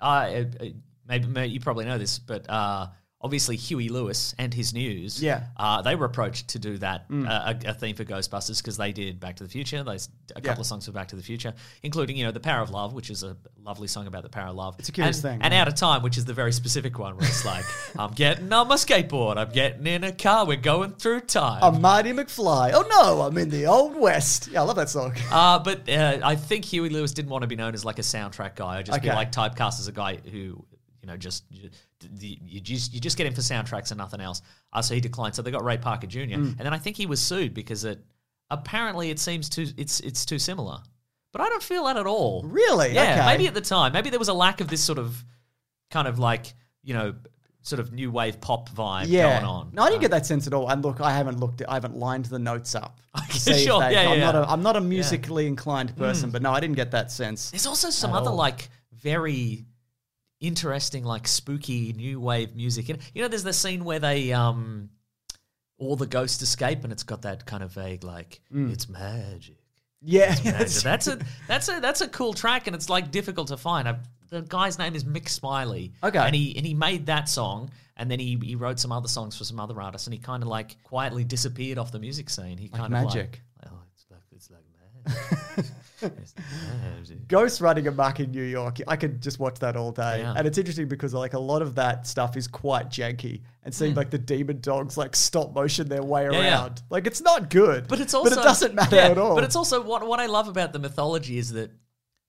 uh, 0.00 0.04
uh, 0.04 0.44
maybe, 1.08 1.26
maybe 1.26 1.52
you 1.52 1.60
probably 1.60 1.84
know 1.84 1.98
this, 1.98 2.18
but 2.18 2.48
uh, 2.48 2.88
obviously 3.20 3.56
Huey 3.56 3.88
Lewis 3.88 4.32
and 4.38 4.54
his 4.54 4.72
news, 4.72 5.20
Yeah. 5.22 5.46
uh, 5.56 5.82
they 5.82 5.96
were 5.96 6.06
approached 6.06 6.48
to 6.50 6.58
do 6.60 6.78
that 6.78 7.06
uh, 7.12 7.54
a, 7.64 7.70
a 7.70 7.74
theme 7.74 7.96
for 7.96 8.04
Ghostbusters 8.04 8.58
because 8.58 8.76
they 8.76 8.92
did 8.92 9.18
Back 9.18 9.36
to 9.36 9.42
the 9.44 9.50
Future. 9.50 9.82
They 9.82 9.96
a 9.96 10.40
couple 10.40 10.50
Yeah. 10.50 10.60
of 10.60 10.66
songs 10.66 10.86
for 10.86 10.92
Back 10.92 11.08
to 11.08 11.16
the 11.16 11.22
Future, 11.22 11.52
including 11.82 12.16
you 12.16 12.24
know 12.24 12.30
the 12.30 12.38
Power 12.38 12.60
of 12.62 12.70
Love, 12.70 12.92
which 12.92 13.10
is 13.10 13.24
a 13.24 13.36
lovely 13.60 13.88
song 13.88 14.06
about 14.06 14.22
the 14.22 14.28
power 14.28 14.48
of 14.50 14.54
love. 14.56 14.76
It's 14.78 14.88
a 14.88 14.92
curious 14.92 15.16
and, 15.16 15.22
thing, 15.22 15.42
And 15.42 15.52
yeah. 15.52 15.62
Out 15.62 15.68
of 15.68 15.74
Time, 15.74 16.02
which 16.02 16.16
is 16.16 16.24
the 16.26 16.32
very 16.32 16.52
specific 16.52 16.98
one 16.98 17.16
where 17.16 17.26
it's 17.26 17.44
like, 17.44 17.64
I'm 17.98 18.12
getting 18.12 18.52
on 18.52 18.68
my 18.68 18.76
skateboard, 18.76 19.36
I'm 19.36 19.50
getting 19.50 19.86
in 19.86 20.04
a 20.04 20.12
car, 20.12 20.46
we're 20.46 20.56
going 20.56 20.92
through 20.92 21.22
time. 21.22 21.58
I'm 21.62 21.80
Marty 21.80 22.12
McFly. 22.12 22.70
Oh 22.72 22.86
no, 22.88 23.22
I'm 23.22 23.36
in 23.36 23.50
the 23.50 23.66
Old 23.66 23.96
West. 23.96 24.48
Yeah, 24.52 24.60
I 24.60 24.64
love 24.64 24.76
that 24.76 24.90
song. 24.90 25.14
Uh, 25.30 25.58
but 25.58 25.88
uh, 25.88 26.20
I 26.22 26.36
think 26.36 26.64
Huey 26.66 26.88
Lewis 26.88 27.12
didn't 27.12 27.30
want 27.30 27.42
to 27.42 27.48
be 27.48 27.56
known 27.56 27.74
as 27.74 27.84
like 27.84 27.98
a 27.98 28.02
soundtrack 28.02 28.54
guy. 28.54 28.78
Or 28.78 28.82
just 28.84 29.02
be 29.02 29.08
like 29.08 29.32
typecast 29.32 29.80
as 29.80 29.88
a 29.88 29.92
guy 29.92 30.16
who, 30.30 30.64
know, 31.08 31.16
just 31.16 31.44
you, 31.50 31.70
you 32.20 32.60
just 32.60 32.94
you 32.94 33.00
just 33.00 33.16
get 33.16 33.26
him 33.26 33.34
for 33.34 33.40
soundtracks 33.40 33.90
and 33.90 33.98
nothing 33.98 34.20
else. 34.20 34.42
Uh, 34.72 34.82
so 34.82 34.94
he 34.94 35.00
declined. 35.00 35.34
So 35.34 35.42
they 35.42 35.50
got 35.50 35.64
Ray 35.64 35.78
Parker 35.78 36.06
Jr. 36.06 36.20
Mm. 36.20 36.30
And 36.30 36.58
then 36.58 36.72
I 36.74 36.78
think 36.78 36.96
he 36.96 37.06
was 37.06 37.20
sued 37.20 37.54
because 37.54 37.84
it 37.84 38.00
apparently 38.50 39.10
it 39.10 39.18
seems 39.18 39.48
too 39.48 39.66
it's 39.76 40.00
it's 40.00 40.24
too 40.24 40.38
similar. 40.38 40.78
But 41.32 41.42
I 41.42 41.48
don't 41.48 41.62
feel 41.62 41.84
that 41.84 41.96
at 41.96 42.06
all. 42.06 42.42
Really? 42.44 42.94
Yeah. 42.94 43.14
Okay. 43.14 43.26
Maybe 43.26 43.46
at 43.46 43.54
the 43.54 43.60
time, 43.60 43.92
maybe 43.92 44.10
there 44.10 44.18
was 44.18 44.28
a 44.28 44.34
lack 44.34 44.60
of 44.60 44.68
this 44.68 44.82
sort 44.82 44.98
of 44.98 45.24
kind 45.90 46.08
of 46.08 46.18
like 46.18 46.54
you 46.82 46.94
know 46.94 47.14
sort 47.62 47.80
of 47.80 47.92
new 47.92 48.10
wave 48.10 48.40
pop 48.40 48.68
vibe 48.70 49.06
yeah. 49.08 49.40
going 49.40 49.44
on. 49.44 49.70
No, 49.72 49.82
I 49.82 49.90
didn't 49.90 50.00
get 50.00 50.10
that 50.12 50.26
sense 50.26 50.46
at 50.46 50.54
all. 50.54 50.68
And 50.68 50.82
look, 50.82 51.00
I 51.00 51.12
haven't 51.12 51.38
looked. 51.38 51.62
I 51.68 51.74
haven't 51.74 51.96
lined 51.96 52.26
the 52.26 52.38
notes 52.38 52.74
up. 52.74 53.00
to 53.30 53.40
see 53.40 53.50
if 53.52 53.58
Sure, 53.58 53.80
they- 53.80 53.92
yeah, 53.92 54.02
yeah, 54.02 54.10
I'm 54.10 54.20
not 54.20 54.34
a. 54.34 54.50
I'm 54.50 54.62
not 54.62 54.76
a 54.76 54.80
musically 54.80 55.46
inclined 55.46 55.96
person, 55.96 56.30
but 56.30 56.42
no, 56.42 56.52
I 56.52 56.60
didn't 56.60 56.76
get 56.76 56.92
that 56.92 57.10
sense. 57.10 57.50
There's 57.50 57.66
also 57.66 57.90
some 57.90 58.12
other 58.12 58.30
all. 58.30 58.36
like 58.36 58.70
very 58.92 59.64
interesting, 60.40 61.04
like 61.04 61.26
spooky 61.28 61.92
new 61.92 62.20
wave 62.20 62.54
music. 62.56 62.88
And 62.88 62.98
you 63.14 63.22
know, 63.22 63.28
there's 63.28 63.42
the 63.44 63.52
scene 63.52 63.84
where 63.84 63.98
they 63.98 64.32
um 64.32 64.90
all 65.78 65.96
the 65.96 66.06
ghosts 66.06 66.42
escape, 66.42 66.84
and 66.84 66.92
it's 66.92 67.02
got 67.04 67.22
that 67.22 67.46
kind 67.46 67.62
of 67.62 67.70
vague 67.72 68.04
like 68.04 68.40
it's 68.52 68.88
magic. 68.88 69.56
Yeah, 70.00 70.28
Magic. 70.28 70.44
that's- 70.44 70.82
That's 70.88 71.06
a 71.08 71.18
that's 71.48 71.68
a 71.68 71.80
that's 71.80 72.00
a 72.02 72.08
cool 72.08 72.32
track, 72.34 72.66
and 72.66 72.76
it's 72.76 72.88
like 72.88 73.10
difficult 73.10 73.48
to 73.48 73.56
find. 73.56 73.88
I, 73.88 73.98
the 74.30 74.42
guy's 74.42 74.78
name 74.78 74.94
is 74.94 75.04
Mick 75.04 75.28
Smiley. 75.28 75.92
Okay. 76.04 76.18
and 76.18 76.34
he 76.34 76.56
and 76.56 76.64
he 76.66 76.74
made 76.74 77.06
that 77.06 77.28
song, 77.28 77.70
and 77.96 78.08
then 78.10 78.20
he 78.20 78.38
he 78.42 78.54
wrote 78.54 78.78
some 78.78 78.92
other 78.92 79.08
songs 79.08 79.36
for 79.36 79.42
some 79.44 79.58
other 79.58 79.80
artists, 79.80 80.06
and 80.06 80.14
he 80.14 80.20
kind 80.20 80.42
of 80.44 80.48
like 80.48 80.76
quietly 80.84 81.24
disappeared 81.24 81.78
off 81.78 81.90
the 81.90 81.98
music 81.98 82.30
scene. 82.30 82.58
He 82.58 82.68
Like 82.68 82.80
kind 82.80 82.94
of 82.94 83.02
magic. 83.04 83.40
like, 83.62 83.72
oh, 83.72 83.78
it's 83.94 84.06
like 84.10 84.20
it's 84.30 84.50
like 84.50 84.62
magic. 85.56 85.66
Ghost 87.28 87.60
running 87.60 87.86
amok 87.86 88.20
in 88.20 88.30
New 88.30 88.42
York. 88.42 88.78
I 88.86 88.96
could 88.96 89.20
just 89.20 89.38
watch 89.38 89.58
that 89.60 89.76
all 89.76 89.92
day. 89.92 90.20
Yeah. 90.20 90.34
And 90.36 90.46
it's 90.46 90.58
interesting 90.58 90.88
because 90.88 91.14
like 91.14 91.34
a 91.34 91.38
lot 91.38 91.62
of 91.62 91.74
that 91.76 92.06
stuff 92.06 92.36
is 92.36 92.46
quite 92.46 92.90
janky 92.90 93.42
and 93.64 93.74
seeing 93.74 93.92
hmm. 93.92 93.98
like 93.98 94.10
the 94.10 94.18
demon 94.18 94.60
dogs 94.60 94.96
like 94.96 95.16
stop 95.16 95.54
motion 95.54 95.88
their 95.88 96.02
way. 96.02 96.24
Yeah, 96.24 96.32
yeah. 96.32 96.62
around. 96.62 96.82
Like 96.90 97.06
it's 97.06 97.20
not 97.20 97.50
good. 97.50 97.88
But 97.88 98.00
it's 98.00 98.14
also 98.14 98.30
But 98.30 98.38
it 98.38 98.42
doesn't 98.42 98.74
matter 98.76 98.96
yeah, 98.96 99.08
at 99.08 99.18
all. 99.18 99.34
But 99.34 99.44
it's 99.44 99.56
also 99.56 99.82
what 99.82 100.06
what 100.06 100.20
I 100.20 100.26
love 100.26 100.48
about 100.48 100.72
the 100.72 100.78
mythology 100.78 101.38
is 101.38 101.52
that, 101.52 101.70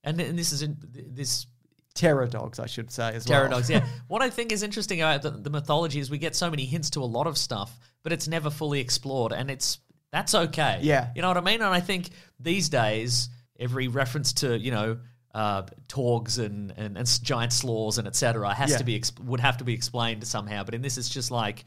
and, 0.04 0.20
and 0.20 0.38
this 0.38 0.52
is 0.52 0.62
in, 0.62 0.76
this 0.92 1.46
terror 1.94 2.26
dogs, 2.26 2.58
I 2.58 2.66
should 2.66 2.90
say 2.90 3.14
as 3.14 3.24
terror 3.24 3.48
well. 3.48 3.58
dogs. 3.58 3.70
Yeah, 3.70 3.86
what 4.08 4.22
I 4.22 4.30
think 4.30 4.52
is 4.52 4.62
interesting 4.62 5.00
about 5.00 5.22
the, 5.22 5.30
the 5.30 5.50
mythology 5.50 6.00
is 6.00 6.10
we 6.10 6.18
get 6.18 6.34
so 6.34 6.50
many 6.50 6.64
hints 6.64 6.90
to 6.90 7.00
a 7.00 7.04
lot 7.06 7.26
of 7.26 7.38
stuff, 7.38 7.78
but 8.02 8.12
it's 8.12 8.28
never 8.28 8.50
fully 8.50 8.80
explored, 8.80 9.32
and 9.32 9.50
it's 9.50 9.78
that's 10.12 10.34
okay. 10.34 10.80
Yeah. 10.82 11.10
you 11.14 11.22
know 11.22 11.28
what 11.28 11.36
I 11.36 11.40
mean. 11.40 11.62
And 11.62 11.72
I 11.72 11.80
think 11.80 12.08
these 12.38 12.68
days 12.68 13.28
every 13.60 13.88
reference 13.88 14.32
to 14.34 14.58
you 14.58 14.70
know. 14.72 14.98
Uh, 15.32 15.62
torbs 15.86 16.40
and, 16.44 16.74
and, 16.76 16.98
and 16.98 17.22
giant 17.22 17.52
Sloars 17.52 17.98
and 17.98 18.08
etc. 18.08 18.52
has 18.52 18.72
Yeah. 18.72 18.78
to 18.78 18.84
be 18.84 18.98
exp- 18.98 19.20
would 19.24 19.38
have 19.38 19.58
to 19.58 19.64
be 19.64 19.72
explained 19.72 20.26
somehow, 20.26 20.64
but 20.64 20.74
in 20.74 20.82
this 20.82 20.98
it's 20.98 21.08
just 21.08 21.30
like 21.30 21.64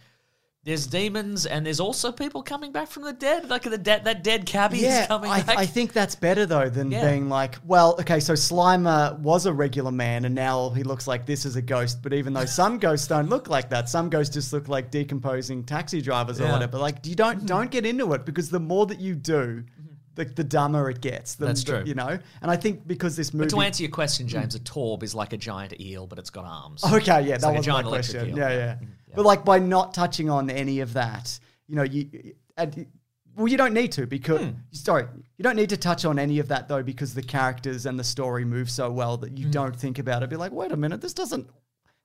There's 0.66 0.86
demons, 0.86 1.46
and 1.46 1.66
there's 1.66 1.80
also 1.80 2.12
people 2.12 2.44
coming 2.44 2.74
back 2.74 2.90
from 2.90 3.04
the 3.04 3.14
dead. 3.14 3.50
Like 3.50 3.64
the 3.64 3.78
dead, 3.78 4.04
that 4.04 4.22
dead 4.22 4.46
cabbie 4.46 4.80
yeah, 4.80 5.02
is 5.04 5.08
coming 5.08 5.30
I, 5.32 5.44
back. 5.44 5.58
I 5.58 5.66
think 5.66 5.94
that's 5.94 6.14
better 6.16 6.46
though 6.46 6.68
than 6.70 6.92
Yeah. 6.92 7.10
being 7.10 7.30
like, 7.30 7.56
well, 7.66 7.96
okay, 8.02 8.20
so 8.20 8.34
Slimer 8.34 9.18
was 9.20 9.46
a 9.46 9.54
regular 9.54 9.92
man 9.94 10.26
and 10.26 10.36
now 10.36 10.70
he 10.72 10.84
looks 10.84 11.08
like 11.08 11.26
this 11.26 11.46
as 11.46 11.56
a 11.56 11.62
ghost. 11.62 12.02
But 12.04 12.14
even 12.14 12.34
though 12.34 12.44
some 12.46 12.80
ghosts 12.80 13.08
don't 13.08 13.30
look 13.30 13.48
like 13.50 13.70
that, 13.70 13.88
some 13.88 14.10
ghosts 14.10 14.34
just 14.34 14.52
look 14.52 14.68
like 14.68 14.92
decomposing 14.92 15.64
taxi 15.64 16.02
drivers 16.02 16.42
or 16.42 16.46
Yeah. 16.46 16.52
whatever. 16.54 16.78
Like, 16.78 17.06
you 17.06 17.16
don't 17.16 17.46
don't 17.46 17.72
get 17.72 17.86
into 17.86 18.12
it 18.14 18.26
because 18.26 18.50
the 18.50 18.60
more 18.60 18.86
that 18.88 19.00
you 19.00 19.16
do, 19.16 19.64
the, 20.16 20.26
the 20.26 20.44
dumber 20.44 20.90
it 20.90 21.02
gets. 21.02 21.36
The, 21.36 21.46
That's 21.48 21.64
the- 21.64 21.72
true. 21.72 21.84
you 21.86 21.96
know. 21.96 22.20
And 22.42 22.52
I 22.52 22.56
think 22.56 22.88
because 22.88 23.16
this 23.16 23.34
movie, 23.34 23.46
but 23.46 23.56
to 23.56 23.62
answer 23.62 23.84
your 23.84 23.92
question, 23.92 24.28
James, 24.28 24.56
a 24.56 24.60
torb 24.60 25.04
is 25.04 25.16
like 25.16 25.34
a 25.34 25.38
giant 25.38 25.80
eel, 25.80 26.06
but 26.08 26.20
it's 26.20 26.30
got 26.30 26.46
arms. 26.46 26.84
Okay, 26.84 27.22
yeah, 27.26 27.36
It's 27.36 27.44
that 27.44 27.50
like 27.50 27.58
was 27.58 27.68
my 27.68 27.74
giant 27.74 27.88
question. 27.88 28.30
eel. 28.30 28.38
Yeah, 28.38 28.50
yeah, 28.50 28.76
But 29.16 29.26
like 29.26 29.44
by 29.44 29.60
not 29.60 29.94
touching 29.94 30.30
on 30.30 30.50
any 30.50 30.80
of 30.82 30.94
that, 30.94 31.40
you 31.68 31.76
know, 31.76 31.84
you 31.84 32.34
and, 32.58 32.86
well, 33.36 33.48
you 33.48 33.58
don't 33.58 33.74
need 33.74 33.92
to 33.94 34.06
because 34.06 34.42
Hmm. 34.42 34.50
sorry, 34.72 35.06
you 35.38 35.44
don't 35.44 35.56
need 35.56 35.70
to 35.70 35.78
touch 35.78 36.06
on 36.06 36.20
any 36.20 36.38
of 36.38 36.48
that 36.50 36.68
though 36.68 36.84
because 36.84 37.16
the 37.16 37.24
characters 37.24 37.88
and 37.88 37.98
the 38.00 38.04
story 38.04 38.46
move 38.46 38.70
so 38.70 38.92
well 38.92 39.18
that 39.18 39.32
Hmm. 39.32 39.38
you 39.38 39.50
don't 39.50 39.76
think 39.76 39.98
about 39.98 40.22
it. 40.22 40.30
Be 40.30 40.36
like, 40.36 40.52
wait 40.52 40.72
a 40.72 40.78
minute, 40.78 41.02
this 41.02 41.14
doesn't. 41.14 41.48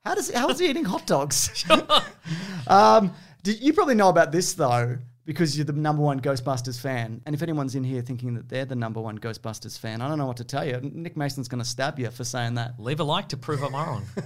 How 0.06 0.14
does 0.14 0.30
how 0.32 0.48
is 0.48 0.58
he 0.58 0.70
eating 0.70 0.84
hot 0.86 1.06
dogs? 1.06 1.64
um, 2.66 3.12
do, 3.42 3.52
you 3.52 3.72
probably 3.72 3.94
know 3.94 4.08
about 4.08 4.32
this 4.32 4.54
though. 4.54 4.96
Because 5.28 5.58
you're 5.58 5.66
the 5.66 5.74
number 5.74 6.02
one 6.02 6.20
Ghostbusters 6.20 6.80
fan. 6.80 7.20
And 7.26 7.34
if 7.34 7.42
anyone's 7.42 7.74
in 7.74 7.84
here 7.84 8.00
thinking 8.00 8.32
that 8.32 8.48
they're 8.48 8.64
the 8.64 8.74
number 8.74 8.98
one 8.98 9.18
Ghostbusters 9.18 9.78
fan, 9.78 10.00
I 10.00 10.08
don't 10.08 10.16
know 10.16 10.24
what 10.24 10.38
to 10.38 10.44
tell 10.44 10.64
you. 10.64 10.80
Nick 10.82 11.18
Mason's 11.18 11.48
going 11.48 11.62
to 11.62 11.68
stab 11.68 11.98
you 11.98 12.10
for 12.10 12.24
saying 12.24 12.54
that. 12.54 12.80
Leave 12.80 12.98
a 12.98 13.04
like 13.04 13.28
to 13.28 13.36
prove 13.36 13.62
I'm 13.62 13.74
wrong. 13.74 14.06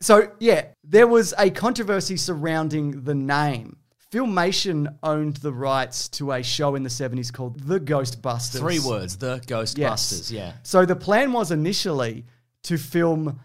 So, 0.00 0.32
yeah, 0.38 0.66
there 0.84 1.06
was 1.06 1.32
a 1.38 1.50
controversy 1.50 2.16
surrounding 2.16 3.04
the 3.04 3.14
name. 3.14 3.78
Filmation 4.12 4.96
owned 5.02 5.36
the 5.36 5.52
rights 5.52 6.08
to 6.10 6.32
a 6.32 6.42
show 6.42 6.74
in 6.74 6.82
the 6.82 6.90
70s 6.90 7.32
called 7.32 7.60
The 7.60 7.78
Ghostbusters. 7.78 8.58
Three 8.58 8.80
words: 8.80 9.16
the 9.16 9.38
Ghostbusters. 9.46 10.32
Yeah. 10.32 10.52
So 10.62 10.84
the 10.84 10.96
plan 10.96 11.32
was 11.32 11.52
initially 11.52 12.26
to 12.64 12.76
film 12.76 13.40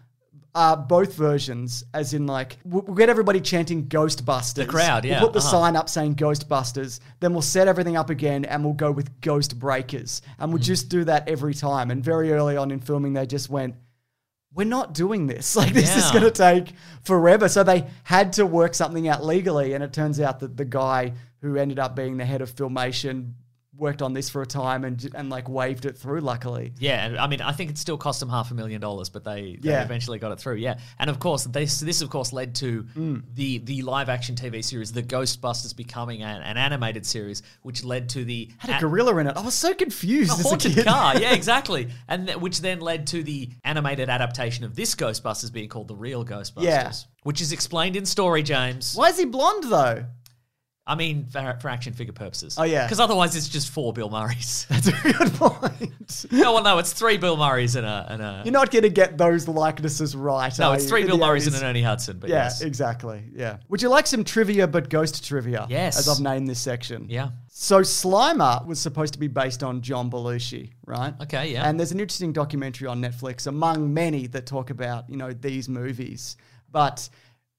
uh, 0.56 0.74
both 0.74 1.14
versions, 1.14 1.84
as 1.92 2.14
in 2.14 2.26
like 2.26 2.56
we'll 2.64 2.82
we'll 2.82 2.96
get 2.96 3.10
everybody 3.10 3.42
chanting 3.42 3.88
Ghostbusters. 3.88 4.54
The 4.54 4.64
crowd, 4.64 5.04
yeah, 5.04 5.20
We'll 5.20 5.28
put 5.28 5.34
the 5.34 5.40
uh-huh. 5.40 5.50
sign 5.50 5.76
up 5.76 5.90
saying 5.90 6.14
Ghostbusters. 6.16 6.98
Then 7.20 7.34
we'll 7.34 7.42
set 7.42 7.68
everything 7.68 7.98
up 7.98 8.08
again, 8.08 8.46
and 8.46 8.64
we'll 8.64 8.72
go 8.72 8.90
with 8.90 9.20
Ghost 9.20 9.58
Breakers, 9.58 10.22
and 10.38 10.50
we'll 10.50 10.62
just 10.62 10.88
do 10.88 11.04
that 11.04 11.28
every 11.28 11.52
time. 11.52 11.90
And 11.90 12.02
very 12.02 12.32
early 12.32 12.56
on 12.56 12.70
in 12.70 12.80
filming, 12.80 13.12
they 13.12 13.26
just 13.26 13.50
went. 13.50 13.74
We're 14.54 14.64
not 14.64 14.94
doing 14.94 15.26
this. 15.26 15.54
Like 15.56 15.74
this 15.74 15.94
is 15.94 16.10
going 16.10 16.24
to 16.24 16.30
take 16.30 16.72
forever. 17.02 17.50
So 17.50 17.62
they 17.62 17.86
had 18.04 18.32
to 18.34 18.46
work 18.46 18.72
something 18.72 19.06
out 19.08 19.22
legally, 19.22 19.74
and 19.74 19.84
it 19.84 19.92
turns 19.92 20.18
out 20.20 20.40
that 20.40 20.56
the 20.56 20.64
guy 20.64 21.12
who 21.42 21.56
ended 21.56 21.78
up 21.78 21.94
being 21.94 22.16
the 22.16 22.24
head 22.24 22.40
of 22.40 22.50
filmation 22.50 23.34
worked 23.78 24.00
on 24.02 24.12
this 24.12 24.28
for 24.28 24.42
a 24.42 24.46
time 24.46 24.84
and 24.84 25.10
and 25.14 25.28
like 25.30 25.48
waved 25.48 25.84
it 25.84 25.96
through. 25.98 26.20
Luckily, 26.20 26.72
Yeah, 26.78 27.04
and 27.06 27.18
I 27.18 27.26
mean, 27.26 27.40
I 27.40 27.52
think 27.52 27.70
it 27.70 27.78
still 27.78 27.96
cost 27.98 28.20
them 28.20 28.28
half 28.28 28.50
a 28.50 28.54
million 28.54 28.80
dollars, 28.80 29.08
but 29.08 29.22
they, 29.24 29.58
they 29.60 29.70
Yeah. 29.70 29.82
eventually 29.84 30.18
got 30.18 30.32
it 30.32 30.40
through. 30.40 30.56
Yeah, 30.56 30.78
and 30.98 31.10
of 31.10 31.18
course, 31.18 31.44
this 31.44 31.80
this 31.80 32.00
of 32.02 32.10
course 32.10 32.32
led 32.32 32.54
to 32.56 32.84
Mm. 32.96 33.22
the 33.34 33.58
the 33.58 33.82
live 33.82 34.08
action 34.08 34.34
TV 34.34 34.62
series, 34.62 34.92
The 34.92 35.02
Ghostbusters, 35.02 35.76
becoming 35.76 36.22
an, 36.22 36.42
an 36.42 36.56
animated 36.56 37.04
series, 37.06 37.42
which 37.62 37.84
led 37.84 38.08
to 38.10 38.24
the 38.24 38.50
had 38.58 38.78
a 38.78 38.80
gorilla 38.80 39.16
in 39.18 39.26
it. 39.26 39.36
I 39.36 39.40
was 39.42 39.54
so 39.54 39.74
confused. 39.74 40.30
a 40.30 40.34
a 40.40 40.42
haunted 40.48 40.72
kid. 40.74 40.86
car. 40.86 41.18
Yeah, 41.20 41.32
exactly, 41.40 41.88
and 42.08 42.26
th- 42.28 42.38
which 42.38 42.60
then 42.60 42.80
led 42.80 43.06
to 43.08 43.22
the 43.22 43.50
animated 43.64 44.08
adaptation 44.08 44.64
of 44.64 44.74
this 44.74 44.94
Ghostbusters 44.94 45.52
being 45.52 45.68
called 45.68 45.88
The 45.88 45.96
Real 45.96 46.24
Ghostbusters. 46.24 46.62
Yeah. 46.62 46.92
which 47.24 47.40
is 47.40 47.52
explained 47.52 47.96
in 47.96 48.06
story, 48.06 48.42
James. 48.42 48.94
Why 48.94 49.08
is 49.08 49.18
he 49.18 49.24
blonde 49.24 49.64
though? 49.64 50.04
I 50.88 50.94
mean, 50.94 51.26
for, 51.26 51.58
for 51.60 51.68
action 51.68 51.94
figure 51.94 52.12
purposes. 52.12 52.56
Oh, 52.58 52.62
yeah. 52.62 52.84
because 52.84 53.00
otherwise 53.00 53.34
it's 53.34 53.48
just 53.48 53.70
four 53.70 53.92
Bill 53.92 54.08
Murrays. 54.08 54.66
That's 54.70 54.86
a 54.86 54.92
good 54.92 55.32
point. 55.34 56.26
no, 56.30 56.54
well, 56.54 56.62
no, 56.62 56.78
it's 56.78 56.92
three 56.92 57.16
Bill 57.16 57.36
Murrays 57.36 57.74
and 57.74 57.84
a 57.84 58.06
and 58.08 58.22
a. 58.22 58.42
You're 58.44 58.52
not 58.52 58.70
going 58.70 58.84
to 58.84 58.88
get 58.88 59.18
those 59.18 59.48
likenesses 59.48 60.14
right. 60.14 60.56
no, 60.58 60.72
it's 60.72 60.88
three 60.88 61.04
Bill 61.04 61.18
Murrays 61.18 61.48
and 61.48 61.56
80s? 61.56 61.60
an 61.60 61.66
Ernie 61.66 61.82
Hudson. 61.82 62.18
But 62.18 62.30
Yeah, 62.30 62.44
yes. 62.44 62.62
exactly. 62.62 63.24
Yeah. 63.34 63.56
Would 63.68 63.82
you 63.82 63.88
like 63.88 64.06
some 64.06 64.22
trivia, 64.22 64.68
but 64.68 64.88
ghost 64.88 65.26
trivia? 65.26 65.66
Yes. 65.68 65.98
As 65.98 66.08
I've 66.08 66.20
named 66.20 66.48
this 66.48 66.60
section. 66.60 67.06
Yeah. 67.08 67.30
So 67.48 67.80
Slimer 67.80 68.64
was 68.66 68.78
supposed 68.78 69.14
to 69.14 69.18
be 69.18 69.28
based 69.28 69.64
on 69.64 69.80
John 69.80 70.10
Belushi, 70.10 70.72
right? 70.84 71.14
Okay, 71.22 71.52
yeah. 71.52 71.68
And 71.68 71.80
there's 71.80 71.90
an 71.90 71.98
interesting 71.98 72.32
documentary 72.32 72.86
on 72.86 73.00
Netflix 73.00 73.46
among 73.46 73.92
many 73.92 74.26
that 74.28 74.46
talk 74.46 74.70
about, 74.70 75.08
you 75.10 75.16
know, 75.16 75.32
these 75.32 75.68
movies. 75.68 76.36
But 76.70 77.08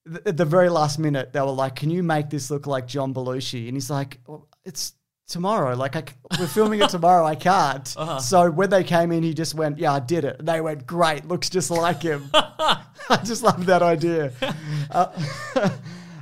th- 0.07 0.21
at 0.25 0.37
the 0.37 0.45
very 0.45 0.69
last 0.69 0.99
minute, 0.99 1.33
they 1.33 1.41
were 1.41 1.47
like, 1.51 1.75
"Can 1.75 1.89
you 1.89 2.03
make 2.03 2.29
this 2.29 2.49
look 2.49 2.67
like 2.67 2.87
John 2.87 3.13
Belushi?" 3.13 3.67
And 3.67 3.75
he's 3.75 3.89
like, 3.89 4.19
well, 4.27 4.47
"It's 4.65 4.93
tomorrow. 5.27 5.75
Like, 5.75 5.95
I 5.95 6.01
c 6.01 6.07
we're 6.39 6.47
filming 6.47 6.81
it 6.81 6.89
tomorrow. 6.89 7.25
I 7.25 7.35
can't." 7.35 7.93
Uh-huh. 7.97 8.19
So 8.19 8.51
when 8.51 8.69
they 8.69 8.83
came 8.83 9.11
in, 9.11 9.23
he 9.23 9.33
just 9.33 9.53
went, 9.55 9.77
"Yeah, 9.77 9.93
I 9.93 9.99
did 9.99 10.23
it." 10.25 10.39
And 10.39 10.47
they 10.47 10.61
went, 10.61 10.85
"Great, 10.87 11.27
looks 11.27 11.49
just 11.49 11.69
like 11.71 12.01
him." 12.01 12.29
I 12.33 13.17
just 13.23 13.43
love 13.43 13.65
that 13.67 13.81
idea. 13.81 14.31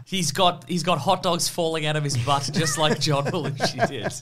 He's 0.05 0.31
got 0.31 0.65
he's 0.69 0.83
got 0.83 0.99
hot 0.99 1.23
dogs 1.23 1.47
falling 1.49 1.85
out 1.87 1.95
of 1.95 2.03
his 2.03 2.15
butt 2.17 2.49
just 2.53 2.77
like 2.77 2.99
John 2.99 3.25
Belushi 3.25 3.87
did. 3.87 4.13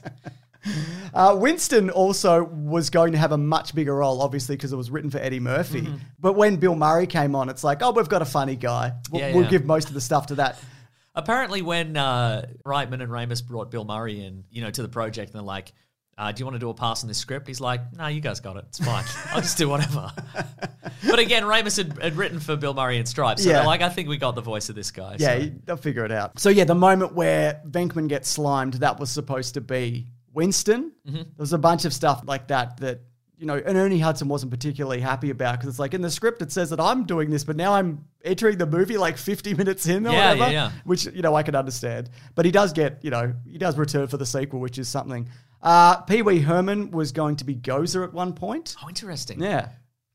Uh, 1.14 1.36
Winston 1.40 1.92
also 1.92 2.44
was 2.44 2.90
going 2.90 3.12
to 3.12 3.20
have 3.20 3.34
a 3.34 3.38
much 3.38 3.76
bigger 3.76 3.96
role, 3.96 4.20
obviously, 4.24 4.56
because 4.56 4.74
it 4.74 4.76
was 4.76 4.90
written 4.90 5.12
for 5.12 5.20
Eddie 5.20 5.40
Murphy. 5.40 5.82
Mm-hmm. 5.82 5.98
But 6.20 6.34
when 6.34 6.56
Bill 6.56 6.74
Murray 6.76 7.06
came 7.06 7.36
on, 7.36 7.50
it's 7.50 7.64
like, 7.64 7.84
oh, 7.84 7.92
we've 7.92 8.10
got 8.10 8.24
a 8.24 8.26
funny 8.26 8.56
guy. 8.56 8.94
We'll, 9.12 9.22
Yeah, 9.22 9.36
we'll 9.36 9.48
give 9.48 9.64
most 9.64 9.90
of 9.90 9.94
the 9.94 10.02
stuff 10.02 10.26
to 10.28 10.36
that. 10.36 10.58
Apparently, 11.16 11.62
when 11.62 11.96
uh, 11.96 12.48
Reitman 12.66 13.04
and 13.04 13.12
Ramis 13.12 13.46
brought 13.46 13.70
Bill 13.70 13.86
Murray 13.86 14.26
in, 14.26 14.46
you 14.50 14.64
know, 14.64 14.72
to 14.72 14.82
the 14.82 14.90
project, 14.90 15.30
and 15.30 15.36
they're 15.36 15.46
like, 15.46 15.72
uh, 16.18 16.32
"Do 16.32 16.40
you 16.40 16.46
want 16.48 16.56
to 16.56 16.60
do 16.60 16.72
a 16.72 16.74
pass 16.74 17.04
on 17.04 17.08
this 17.08 17.20
script?" 17.20 17.48
He's 17.48 17.62
like, 17.62 17.82
"No, 17.96 18.08
you 18.08 18.20
guys 18.20 18.40
got 18.40 18.58
it. 18.58 18.66
It's 18.70 18.80
fine. 18.84 19.04
I'll 19.32 19.42
just 19.42 19.60
do 19.60 19.70
whatever." 19.70 20.12
but 21.08 21.20
again, 21.20 21.44
Ramis 21.44 21.78
had, 21.78 22.02
had 22.02 22.18
written 22.18 22.40
for 22.40 22.56
Bill 22.56 22.74
Murray 22.74 22.98
and 22.98 23.08
Stripes, 23.08 23.44
so 23.44 23.50
Yeah. 23.50 23.58
they're 23.58 23.68
like, 23.68 23.84
"I 23.84 23.90
think 23.90 24.10
we 24.10 24.18
got 24.18 24.34
the 24.34 24.42
voice 24.42 24.70
of 24.70 24.76
this 24.76 24.90
guy." 24.90 25.18
Yeah, 25.20 25.38
so. 25.38 25.52
they'll 25.66 25.78
figure 25.78 26.04
it 26.04 26.12
out. 26.12 26.40
So 26.40 26.50
yeah, 26.50 26.64
the 26.64 26.74
moment 26.74 27.14
where 27.14 27.62
Venkman 27.70 28.08
gets 28.08 28.28
slimed, 28.28 28.74
that 28.76 29.00
was 29.00 29.12
supposed 29.12 29.54
to 29.54 29.62
be 29.62 30.08
Winston. 30.34 30.92
Mm-hmm. 31.08 31.16
There 31.18 31.26
was 31.38 31.54
a 31.54 31.58
bunch 31.58 31.86
of 31.86 31.94
stuff 31.94 32.24
like 32.26 32.48
that 32.48 32.78
that 32.78 33.02
you 33.38 33.48
know, 33.48 33.56
and 33.66 33.78
Ernie 33.78 34.00
Hudson 34.00 34.30
wasn't 34.30 34.52
particularly 34.52 35.02
happy 35.02 35.30
about 35.30 35.54
because 35.60 35.68
it's 35.68 35.80
like 35.80 35.94
in 35.94 36.02
the 36.02 36.10
script 36.12 36.42
it 36.42 36.52
says 36.52 36.70
that 36.70 36.80
I'm 36.80 37.04
doing 37.04 37.30
this, 37.30 37.44
but 37.44 37.58
now 37.58 37.74
I'm 37.74 38.06
entering 38.24 38.58
the 38.58 38.66
movie 38.66 38.96
like 38.98 39.18
50 39.18 39.54
minutes 39.62 39.86
in 39.88 40.08
or 40.08 40.12
Yeah, 40.14 40.30
whatever. 40.34 40.52
yeah, 40.52 40.66
yeah. 40.68 40.72
Which 40.86 41.06
you 41.08 41.22
know 41.22 41.36
I 41.36 41.44
can 41.44 41.56
understand, 41.56 42.10
but 42.36 42.46
he 42.46 42.52
does 42.52 42.72
get 42.74 43.04
you 43.04 43.10
know 43.12 43.34
he 43.46 43.58
does 43.58 43.78
return 43.78 44.08
for 44.08 44.18
the 44.18 44.26
sequel, 44.26 44.60
which 44.60 44.78
is 44.78 44.88
something. 44.88 45.28
Uh, 45.62 45.98
Pee 46.02 46.22
Wee 46.22 46.40
Herman 46.40 46.92
was 46.92 47.12
going 47.14 47.38
to 47.38 47.46
be 47.46 47.56
Gozer 47.56 48.04
at 48.06 48.14
one 48.14 48.34
point. 48.34 48.76
Oh, 48.84 48.90
interesting. 48.90 49.42
Yeah. 49.42 49.70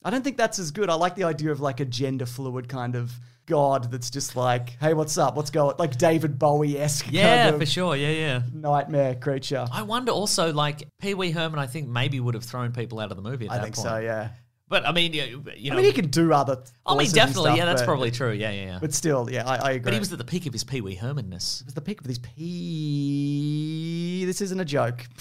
I 0.09 0.11
don't 0.11 0.25
think 0.25 0.38
that's 0.38 0.59
as 0.59 0.71
good. 0.71 0.88
I 0.88 0.94
like 0.94 1.16
the 1.16 1.25
idea 1.25 1.53
of 1.53 1.61
like 1.61 1.81
a 1.81 1.85
gender 1.85 2.25
fluid 2.25 2.66
kind 2.66 2.97
of 2.97 3.12
god 3.44 3.90
that's 3.90 4.09
just 4.09 4.37
like, 4.37 4.71
hey, 4.81 4.94
what's 4.94 5.18
up? 5.18 5.37
What's 5.37 5.51
going 5.51 5.75
Like 5.79 5.99
David 5.99 6.38
Bowie 6.38 6.79
esque 6.79 7.09
Yeah, 7.11 7.42
kind 7.44 7.55
of 7.57 7.61
for 7.61 7.66
sure. 7.66 7.94
Yeah, 7.94 8.12
yeah. 8.12 8.40
nightmare 8.55 9.16
creature. 9.16 9.66
I 9.71 9.83
wonder 9.83 10.11
also, 10.12 10.51
like 10.51 10.88
Pee 10.99 11.12
Wee 11.12 11.31
Herman, 11.31 11.59
I 11.59 11.66
think 11.66 11.88
maybe 11.90 12.21
would 12.21 12.33
have 12.33 12.44
thrown 12.44 12.73
people 12.73 13.01
out 13.01 13.11
of 13.11 13.18
the 13.18 13.23
movie. 13.23 13.49
At 13.49 13.53
I 13.53 13.57
that 13.59 13.64
think 13.64 13.75
point. 13.77 13.87
so, 13.87 13.99
yeah. 13.99 14.31
But 14.66 14.88
I 14.88 14.92
mean, 14.92 15.12
you, 15.12 15.44
you 15.55 15.73
I 15.73 15.77
mean, 15.77 15.85
he 15.85 15.92
can 15.92 16.09
do 16.09 16.33
other. 16.33 16.62
I 16.87 16.92
mean, 16.92 17.01
voices 17.01 17.12
definitely. 17.12 17.42
stuff, 17.51 17.59
yeah, 17.59 17.64
that's 17.66 17.83
but- 17.83 17.87
probably 17.87 18.11
true. 18.11 18.33
Yeah, 18.33 18.51
yeah, 18.51 18.64
yeah. 18.64 18.79
But 18.81 18.94
still, 18.94 19.29
yeah, 19.31 19.47
I, 19.47 19.57
I 19.57 19.71
agree. 19.73 19.81
But 19.81 19.92
he 19.92 19.99
was 19.99 20.11
at 20.11 20.16
the 20.18 20.25
peak 20.25 20.47
of 20.47 20.55
his 20.55 20.64
Pee 20.64 20.81
Wee 20.81 20.94
Hermanness. 20.94 21.61
It 21.61 21.66
was 21.66 21.75
the 21.75 21.83
peak 21.83 22.01
of 22.01 22.07
his 22.07 22.18
Pee. 22.18 24.25
This 24.25 24.40
isn't 24.40 24.59
a 24.61 24.64
joke. 24.64 25.07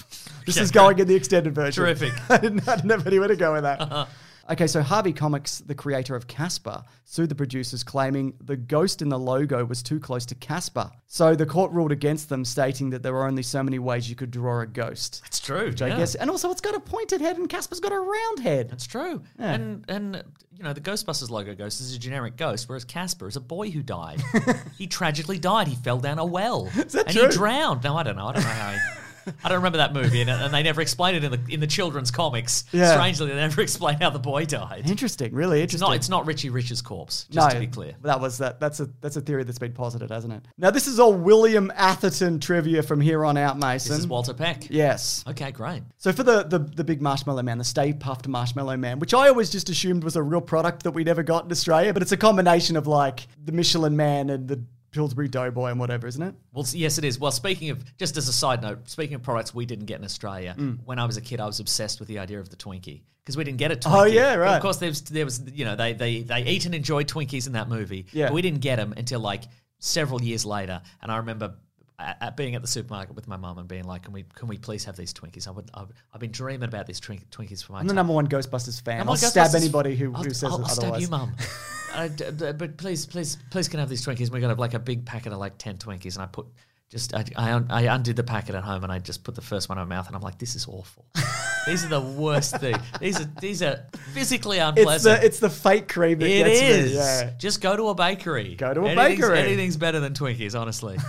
This 0.46 0.56
Yeah, 0.56 0.62
is 0.62 0.70
going 0.70 0.98
in 0.98 1.06
the 1.06 1.14
extended 1.14 1.54
version. 1.54 1.84
Terrific. 1.84 2.10
I 2.30 2.38
didn't, 2.38 2.66
I 2.66 2.76
didn't 2.76 2.88
have 2.88 3.06
anywhere 3.06 3.28
to 3.28 3.36
go 3.36 3.52
with 3.52 3.64
that. 3.64 3.82
Uh-huh. 3.82 4.06
Okay, 4.50 4.66
so 4.66 4.80
Harvey 4.80 5.12
Comics, 5.12 5.58
the 5.58 5.74
creator 5.74 6.16
of 6.16 6.26
Casper, 6.26 6.82
sued 7.04 7.28
the 7.28 7.34
producers 7.34 7.84
claiming 7.84 8.32
the 8.40 8.56
ghost 8.56 9.02
in 9.02 9.10
the 9.10 9.18
logo 9.18 9.62
was 9.64 9.82
too 9.82 10.00
close 10.00 10.24
to 10.26 10.34
Casper. 10.34 10.90
So 11.06 11.34
the 11.34 11.44
court 11.44 11.70
ruled 11.72 11.92
against 11.92 12.30
them, 12.30 12.46
stating 12.46 12.88
that 12.90 13.02
there 13.02 13.12
were 13.12 13.26
only 13.26 13.42
so 13.42 13.62
many 13.62 13.78
ways 13.78 14.08
you 14.08 14.16
could 14.16 14.30
draw 14.30 14.60
a 14.60 14.66
ghost. 14.66 15.20
That's 15.22 15.40
true. 15.40 15.66
Which 15.66 15.82
yeah. 15.82 15.88
I 15.88 15.98
guess, 15.98 16.14
and 16.14 16.30
also 16.30 16.50
it's 16.50 16.62
got 16.62 16.74
a 16.74 16.80
pointed 16.80 17.20
head, 17.20 17.36
and 17.36 17.48
Casper's 17.48 17.80
got 17.80 17.92
a 17.92 17.98
round 17.98 18.40
head. 18.40 18.70
That's 18.70 18.86
true. 18.86 19.22
And 19.38 19.84
and 19.88 20.24
you 20.56 20.64
know 20.64 20.72
the 20.72 20.80
Ghostbusters 20.80 21.28
logo 21.28 21.54
ghost 21.54 21.82
is 21.82 21.94
a 21.94 21.98
generic 21.98 22.36
ghost, 22.36 22.70
whereas 22.70 22.84
Casper 22.84 23.28
is 23.28 23.36
a 23.36 23.40
boy 23.40 23.70
who 23.70 23.82
died. 23.82 24.22
he 24.78 24.86
tragically 24.86 25.38
died. 25.38 25.68
He 25.68 25.76
fell 25.76 25.98
down 25.98 26.18
a 26.18 26.24
well. 26.24 26.70
Is 26.74 26.92
that 26.92 27.06
and 27.06 27.16
true? 27.16 27.26
he 27.26 27.32
drowned. 27.32 27.84
No, 27.84 27.96
I 27.96 28.02
don't 28.02 28.16
know. 28.16 28.28
I 28.28 28.32
don't 28.32 28.42
know 28.42 28.48
how. 28.48 28.70
He, 28.70 28.78
I 29.44 29.48
don't 29.48 29.58
remember 29.58 29.78
that 29.78 29.92
movie, 29.92 30.20
and, 30.20 30.30
and 30.30 30.52
they 30.52 30.62
never 30.62 30.80
explained 30.80 31.16
it 31.16 31.24
in 31.24 31.30
the 31.32 31.40
in 31.52 31.60
the 31.60 31.66
children's 31.66 32.10
comics. 32.10 32.64
Yeah. 32.72 32.92
Strangely, 32.92 33.28
they 33.28 33.34
never 33.34 33.60
explained 33.68 34.02
how 34.02 34.10
the 34.10 34.18
boy 34.18 34.44
died. 34.44 34.88
Interesting, 34.88 35.34
really 35.34 35.62
It's 35.62 35.78
not. 35.78 35.96
It's 35.96 36.08
not 36.08 36.26
Richie 36.26 36.50
Rich's 36.50 36.82
corpse. 36.82 37.26
Just 37.30 37.50
to 37.50 37.60
be 37.60 37.66
clear. 37.66 37.94
That 38.02 38.20
was 38.20 38.38
that. 38.38 38.60
That's 38.60 38.80
a 38.80 38.88
that's 39.00 39.16
a 39.16 39.20
theory 39.20 39.44
that's 39.44 39.58
been 39.58 39.72
posited, 39.72 40.10
hasn't 40.10 40.32
it? 40.32 40.42
Now 40.56 40.70
this 40.70 40.86
is 40.86 40.98
all 40.98 41.12
William 41.14 41.72
Atherton 41.74 42.40
trivia 42.40 42.82
from 42.82 43.00
here 43.00 43.24
on 43.24 43.36
out, 43.36 43.58
Mason. 43.58 43.90
This 43.90 44.00
is 44.00 44.06
Walter 44.06 44.34
Peck. 44.34 44.70
Yes. 44.70 45.24
Okay, 45.26 45.50
great. 45.52 45.82
So 45.98 46.12
for 46.12 46.22
the, 46.22 46.44
the 46.44 46.58
the 46.58 46.84
big 46.84 47.02
marshmallow 47.02 47.42
man, 47.42 47.58
the 47.58 47.64
Stay 47.64 47.92
Puft 47.92 48.26
Marshmallow 48.26 48.76
Man, 48.76 48.98
which 48.98 49.14
I 49.14 49.28
always 49.28 49.50
just 49.50 49.68
assumed 49.68 50.04
was 50.04 50.16
a 50.16 50.22
real 50.22 50.40
product 50.40 50.84
that 50.84 50.92
we 50.92 51.04
never 51.04 51.22
got 51.22 51.44
in 51.44 51.50
Australia, 51.50 51.92
but 51.92 52.02
it's 52.02 52.12
a 52.12 52.16
combination 52.16 52.76
of 52.76 52.86
like 52.86 53.26
the 53.44 53.52
Michelin 53.52 53.96
Man 53.96 54.30
and 54.30 54.48
the 54.48 54.62
Pillsbury 54.90 55.28
Doughboy 55.28 55.70
and 55.70 55.78
whatever, 55.80 56.06
isn't 56.06 56.22
it? 56.22 56.34
Well, 56.52 56.66
yes, 56.72 56.98
it 56.98 57.04
is. 57.04 57.18
Well, 57.18 57.30
speaking 57.32 57.70
of, 57.70 57.84
just 57.96 58.16
as 58.16 58.28
a 58.28 58.32
side 58.32 58.62
note, 58.62 58.88
speaking 58.88 59.14
of 59.14 59.22
products 59.22 59.54
we 59.54 59.66
didn't 59.66 59.86
get 59.86 59.98
in 59.98 60.04
Australia, 60.04 60.54
Mm. 60.58 60.78
when 60.84 60.98
I 60.98 61.04
was 61.04 61.16
a 61.16 61.20
kid, 61.20 61.40
I 61.40 61.46
was 61.46 61.60
obsessed 61.60 61.98
with 62.00 62.08
the 62.08 62.18
idea 62.18 62.40
of 62.40 62.48
the 62.48 62.56
Twinkie 62.56 63.02
because 63.22 63.36
we 63.36 63.44
didn't 63.44 63.58
get 63.58 63.70
a 63.70 63.76
Twinkie. 63.76 64.00
Oh, 64.00 64.04
yeah, 64.04 64.34
But 64.34 64.40
right. 64.40 64.56
of 64.56 64.62
course, 64.62 64.78
there 64.78 64.88
was, 64.88 65.02
there 65.02 65.24
was, 65.24 65.42
you 65.52 65.64
know, 65.64 65.76
they 65.76 65.92
they 65.92 66.22
they 66.22 66.42
eat 66.44 66.64
and 66.66 66.74
enjoy 66.74 67.04
Twinkies 67.04 67.46
in 67.46 67.52
that 67.52 67.68
movie. 67.68 68.06
Yeah. 68.12 68.26
But 68.26 68.34
we 68.34 68.42
didn't 68.42 68.60
get 68.60 68.76
them 68.76 68.94
until 68.96 69.20
like 69.20 69.44
several 69.78 70.22
years 70.22 70.44
later, 70.44 70.80
and 71.02 71.12
I 71.12 71.18
remember. 71.18 71.54
At, 72.00 72.16
at 72.20 72.36
being 72.36 72.54
at 72.54 72.62
the 72.62 72.68
supermarket 72.68 73.16
with 73.16 73.26
my 73.26 73.36
mum 73.36 73.58
and 73.58 73.66
being 73.66 73.82
like, 73.82 74.02
"Can 74.04 74.12
we, 74.12 74.24
can 74.36 74.46
we 74.46 74.56
please 74.56 74.84
have 74.84 74.96
these 74.96 75.12
Twinkies? 75.12 75.48
I 75.48 75.50
would, 75.50 75.68
I've, 75.74 75.88
I've 76.14 76.20
been 76.20 76.30
dreaming 76.30 76.68
about 76.68 76.86
these 76.86 77.00
twink, 77.00 77.28
Twinkies 77.30 77.64
for 77.64 77.72
my 77.72 77.80
I'm 77.80 77.88
the 77.88 77.94
number 77.94 78.12
one 78.12 78.28
Ghostbusters 78.28 78.80
fan. 78.80 79.00
I'll 79.00 79.06
like, 79.06 79.18
stab 79.18 79.52
anybody 79.56 79.96
who, 79.96 80.14
I'll, 80.14 80.22
who 80.22 80.30
says 80.30 80.44
I'll, 80.52 80.62
I'll 80.62 80.68
stab 80.68 81.00
you, 81.00 81.08
mum. 81.08 81.34
But 81.96 82.76
please, 82.76 83.06
please, 83.06 83.38
please, 83.50 83.66
can 83.66 83.80
I 83.80 83.82
have 83.82 83.88
these 83.88 84.04
Twinkies? 84.06 84.26
And 84.26 84.32
we 84.32 84.40
got 84.40 84.56
like 84.58 84.74
a 84.74 84.78
big 84.78 85.06
packet 85.06 85.32
of 85.32 85.38
like 85.38 85.58
ten 85.58 85.76
Twinkies, 85.78 86.14
and 86.14 86.22
I 86.22 86.26
put 86.26 86.46
just 86.90 87.14
I, 87.14 87.24
I, 87.36 87.52
un- 87.52 87.66
I 87.70 87.82
undid 87.92 88.14
the 88.14 88.22
packet 88.22 88.54
at 88.54 88.62
home, 88.62 88.84
and 88.84 88.92
I 88.92 88.98
just 89.00 89.24
put 89.24 89.34
the 89.34 89.40
first 89.40 89.68
one 89.68 89.78
in 89.78 89.88
my 89.88 89.96
mouth, 89.96 90.06
and 90.06 90.14
I'm 90.14 90.22
like, 90.22 90.38
this 90.38 90.54
is 90.54 90.66
awful. 90.68 91.06
these 91.66 91.84
are 91.84 91.88
the 91.88 92.00
worst 92.00 92.58
thing. 92.58 92.76
These 93.00 93.20
are 93.20 93.30
these 93.40 93.62
are 93.62 93.84
physically 94.12 94.58
It's 94.58 94.78
unpleasant. 94.78 95.20
the 95.20 95.26
it's 95.26 95.40
the 95.40 95.50
fake 95.50 95.88
cream 95.88 96.18
that 96.20 96.26
It 96.30 96.44
gets 96.44 96.60
is. 96.60 96.90
me. 96.92 96.96
Yeah. 96.98 97.30
Just 97.38 97.60
go 97.60 97.76
to 97.76 97.88
a 97.88 97.94
bakery. 97.94 98.54
Go 98.54 98.72
to 98.72 98.82
a 98.82 98.88
Anything's- 98.90 99.20
bakery. 99.20 99.38
Anything's 99.40 99.76
better 99.76 99.98
than 99.98 100.12
Twinkies, 100.12 100.58
honestly. 100.58 100.96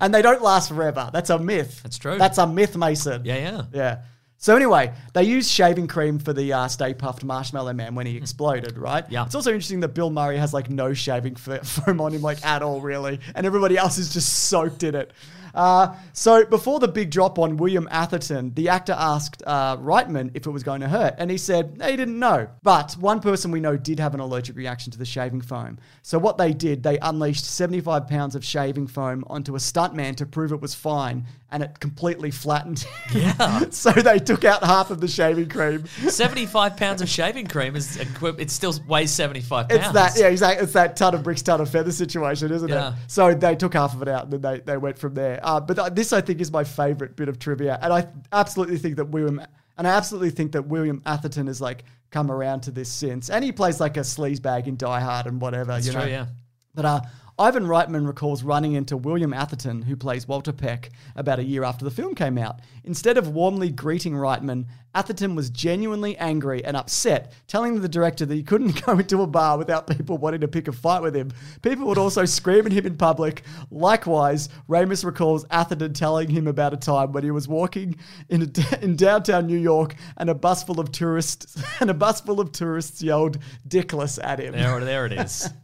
And 0.00 0.14
they 0.14 0.22
don't 0.22 0.42
last 0.42 0.68
forever. 0.68 1.10
That's 1.12 1.30
a 1.30 1.38
myth. 1.38 1.80
That's 1.82 1.98
true. 1.98 2.18
That's 2.18 2.38
a 2.38 2.46
myth, 2.46 2.76
Mason. 2.76 3.24
yeah, 3.24 3.36
yeah. 3.36 3.62
Yeah. 3.72 3.98
So 4.44 4.54
anyway, 4.54 4.92
they 5.14 5.22
used 5.22 5.50
shaving 5.50 5.86
cream 5.86 6.18
for 6.18 6.34
the 6.34 6.52
uh, 6.52 6.68
Stay 6.68 6.92
Puft 6.92 7.24
Marshmallow 7.24 7.72
Man 7.72 7.94
when 7.94 8.04
he 8.04 8.18
exploded, 8.18 8.76
right? 8.76 9.02
Yeah. 9.08 9.24
It's 9.24 9.34
also 9.34 9.50
interesting 9.50 9.80
that 9.80 9.94
Bill 9.94 10.10
Murray 10.10 10.36
has 10.36 10.52
like 10.52 10.68
no 10.68 10.92
shaving 10.92 11.34
foam 11.36 11.98
on 12.02 12.12
him, 12.12 12.20
like 12.20 12.44
at 12.44 12.60
all, 12.60 12.82
really, 12.82 13.20
and 13.34 13.46
everybody 13.46 13.78
else 13.78 13.96
is 13.96 14.12
just 14.12 14.28
soaked 14.50 14.82
in 14.82 14.96
it. 14.96 15.12
Uh, 15.54 15.94
so 16.12 16.44
before 16.44 16.80
the 16.80 16.88
big 16.88 17.10
drop 17.10 17.38
on 17.38 17.56
William 17.56 17.88
Atherton, 17.90 18.52
the 18.54 18.68
actor 18.68 18.94
asked 18.98 19.42
uh, 19.46 19.76
Reitman 19.76 20.32
if 20.34 20.46
it 20.46 20.50
was 20.50 20.62
going 20.62 20.80
to 20.80 20.88
hurt, 20.88 21.14
and 21.16 21.30
he 21.30 21.38
said 21.38 21.78
he 21.82 21.96
didn't 21.96 22.18
know. 22.18 22.48
But 22.62 22.92
one 22.94 23.20
person 23.20 23.50
we 23.50 23.60
know 23.60 23.76
did 23.76 24.00
have 24.00 24.14
an 24.14 24.20
allergic 24.20 24.56
reaction 24.56 24.92
to 24.92 24.98
the 24.98 25.04
shaving 25.04 25.40
foam. 25.40 25.78
So 26.02 26.18
what 26.18 26.36
they 26.36 26.52
did, 26.52 26.82
they 26.82 26.98
unleashed 26.98 27.44
75 27.46 28.08
pounds 28.08 28.34
of 28.34 28.44
shaving 28.44 28.88
foam 28.88 29.24
onto 29.28 29.54
a 29.54 29.58
stuntman 29.58 30.16
to 30.16 30.26
prove 30.26 30.52
it 30.52 30.60
was 30.60 30.74
fine, 30.74 31.26
and 31.54 31.62
it 31.62 31.78
completely 31.78 32.32
flattened. 32.32 32.84
Yeah. 33.14 33.66
so 33.70 33.92
they 33.92 34.18
took 34.18 34.44
out 34.44 34.64
half 34.64 34.90
of 34.90 35.00
the 35.00 35.06
shaving 35.06 35.48
cream. 35.48 35.86
Seventy-five 35.86 36.76
pounds 36.76 37.00
of 37.00 37.08
shaving 37.08 37.46
cream 37.46 37.76
is 37.76 37.96
equi- 37.96 38.34
it 38.38 38.50
still 38.50 38.74
weighs 38.88 39.12
seventy-five 39.12 39.68
pounds. 39.68 39.84
It's 39.84 39.92
that, 39.92 40.18
yeah, 40.18 40.26
exactly. 40.26 40.64
It's 40.64 40.72
that 40.72 40.96
ton 40.96 41.14
of 41.14 41.22
bricks, 41.22 41.42
ton 41.42 41.60
of 41.60 41.70
feather 41.70 41.92
situation, 41.92 42.50
isn't 42.50 42.68
Yeah. 42.68 42.88
it? 42.88 42.94
So 43.06 43.32
they 43.34 43.54
took 43.54 43.74
half 43.74 43.94
of 43.94 44.02
it 44.02 44.08
out 44.08 44.24
and 44.24 44.32
then 44.32 44.40
they, 44.40 44.60
they 44.60 44.76
went 44.76 44.98
from 44.98 45.14
there. 45.14 45.38
Uh, 45.44 45.60
but 45.60 45.76
th- 45.76 45.92
this, 45.92 46.12
I 46.12 46.20
think, 46.20 46.40
is 46.40 46.50
my 46.50 46.64
favorite 46.64 47.14
bit 47.14 47.28
of 47.28 47.38
trivia. 47.38 47.78
And 47.80 47.92
I 47.92 48.08
absolutely 48.32 48.78
think 48.78 48.96
that 48.96 49.04
William, 49.06 49.40
and 49.78 49.86
I 49.86 49.92
absolutely 49.92 50.30
think 50.30 50.52
that 50.52 50.66
William 50.66 51.02
Atherton 51.06 51.46
has 51.46 51.60
like 51.60 51.84
come 52.10 52.32
around 52.32 52.62
to 52.62 52.72
this 52.72 52.88
since. 52.90 53.30
And 53.30 53.44
he 53.44 53.52
plays 53.52 53.78
like 53.78 53.96
a 53.96 54.00
sleazebag 54.00 54.66
in 54.66 54.76
Die 54.76 55.00
Hard 55.00 55.26
and 55.26 55.40
whatever. 55.40 55.72
That's 55.72 55.86
you 55.86 55.92
true, 55.92 56.00
know? 56.02 56.06
yeah. 56.08 56.26
But 56.74 56.84
uh, 56.84 57.00
Ivan 57.36 57.64
Reitman 57.64 58.06
recalls 58.06 58.44
running 58.44 58.74
into 58.74 58.96
William 58.96 59.32
Atherton, 59.32 59.82
who 59.82 59.96
plays 59.96 60.28
Walter 60.28 60.52
Peck, 60.52 60.90
about 61.16 61.40
a 61.40 61.44
year 61.44 61.64
after 61.64 61.84
the 61.84 61.90
film 61.90 62.14
came 62.14 62.38
out. 62.38 62.60
Instead 62.84 63.18
of 63.18 63.28
warmly 63.28 63.70
greeting 63.70 64.12
Reitman, 64.12 64.66
Atherton 64.94 65.34
was 65.34 65.50
genuinely 65.50 66.16
angry 66.18 66.64
and 66.64 66.76
upset, 66.76 67.32
telling 67.48 67.80
the 67.80 67.88
director 67.88 68.24
that 68.24 68.34
he 68.34 68.44
couldn't 68.44 68.84
go 68.86 68.92
into 68.92 69.22
a 69.22 69.26
bar 69.26 69.58
without 69.58 69.88
people 69.88 70.16
wanting 70.16 70.42
to 70.42 70.48
pick 70.48 70.68
a 70.68 70.72
fight 70.72 71.02
with 71.02 71.16
him. 71.16 71.32
People 71.60 71.86
would 71.86 71.98
also 71.98 72.24
scream 72.24 72.66
at 72.66 72.72
him 72.72 72.86
in 72.86 72.96
public. 72.96 73.42
Likewise, 73.72 74.48
Ramis 74.68 75.04
recalls 75.04 75.44
Atherton 75.50 75.92
telling 75.92 76.28
him 76.28 76.46
about 76.46 76.72
a 76.72 76.76
time 76.76 77.10
when 77.10 77.24
he 77.24 77.32
was 77.32 77.48
walking 77.48 77.96
in, 78.28 78.42
a, 78.42 78.84
in 78.84 78.94
downtown 78.94 79.48
New 79.48 79.58
York 79.58 79.96
and 80.18 80.30
a 80.30 80.34
bus 80.34 80.62
full 80.62 80.78
of 80.78 80.92
tourists 80.92 81.60
and 81.80 81.90
a 81.90 81.94
bus 81.94 82.20
full 82.20 82.38
of 82.38 82.52
tourists 82.52 83.02
yelled 83.02 83.38
"dickless" 83.66 84.20
at 84.22 84.38
him. 84.38 84.52
There, 84.52 84.78
there 84.78 85.06
it 85.06 85.12
is. 85.12 85.48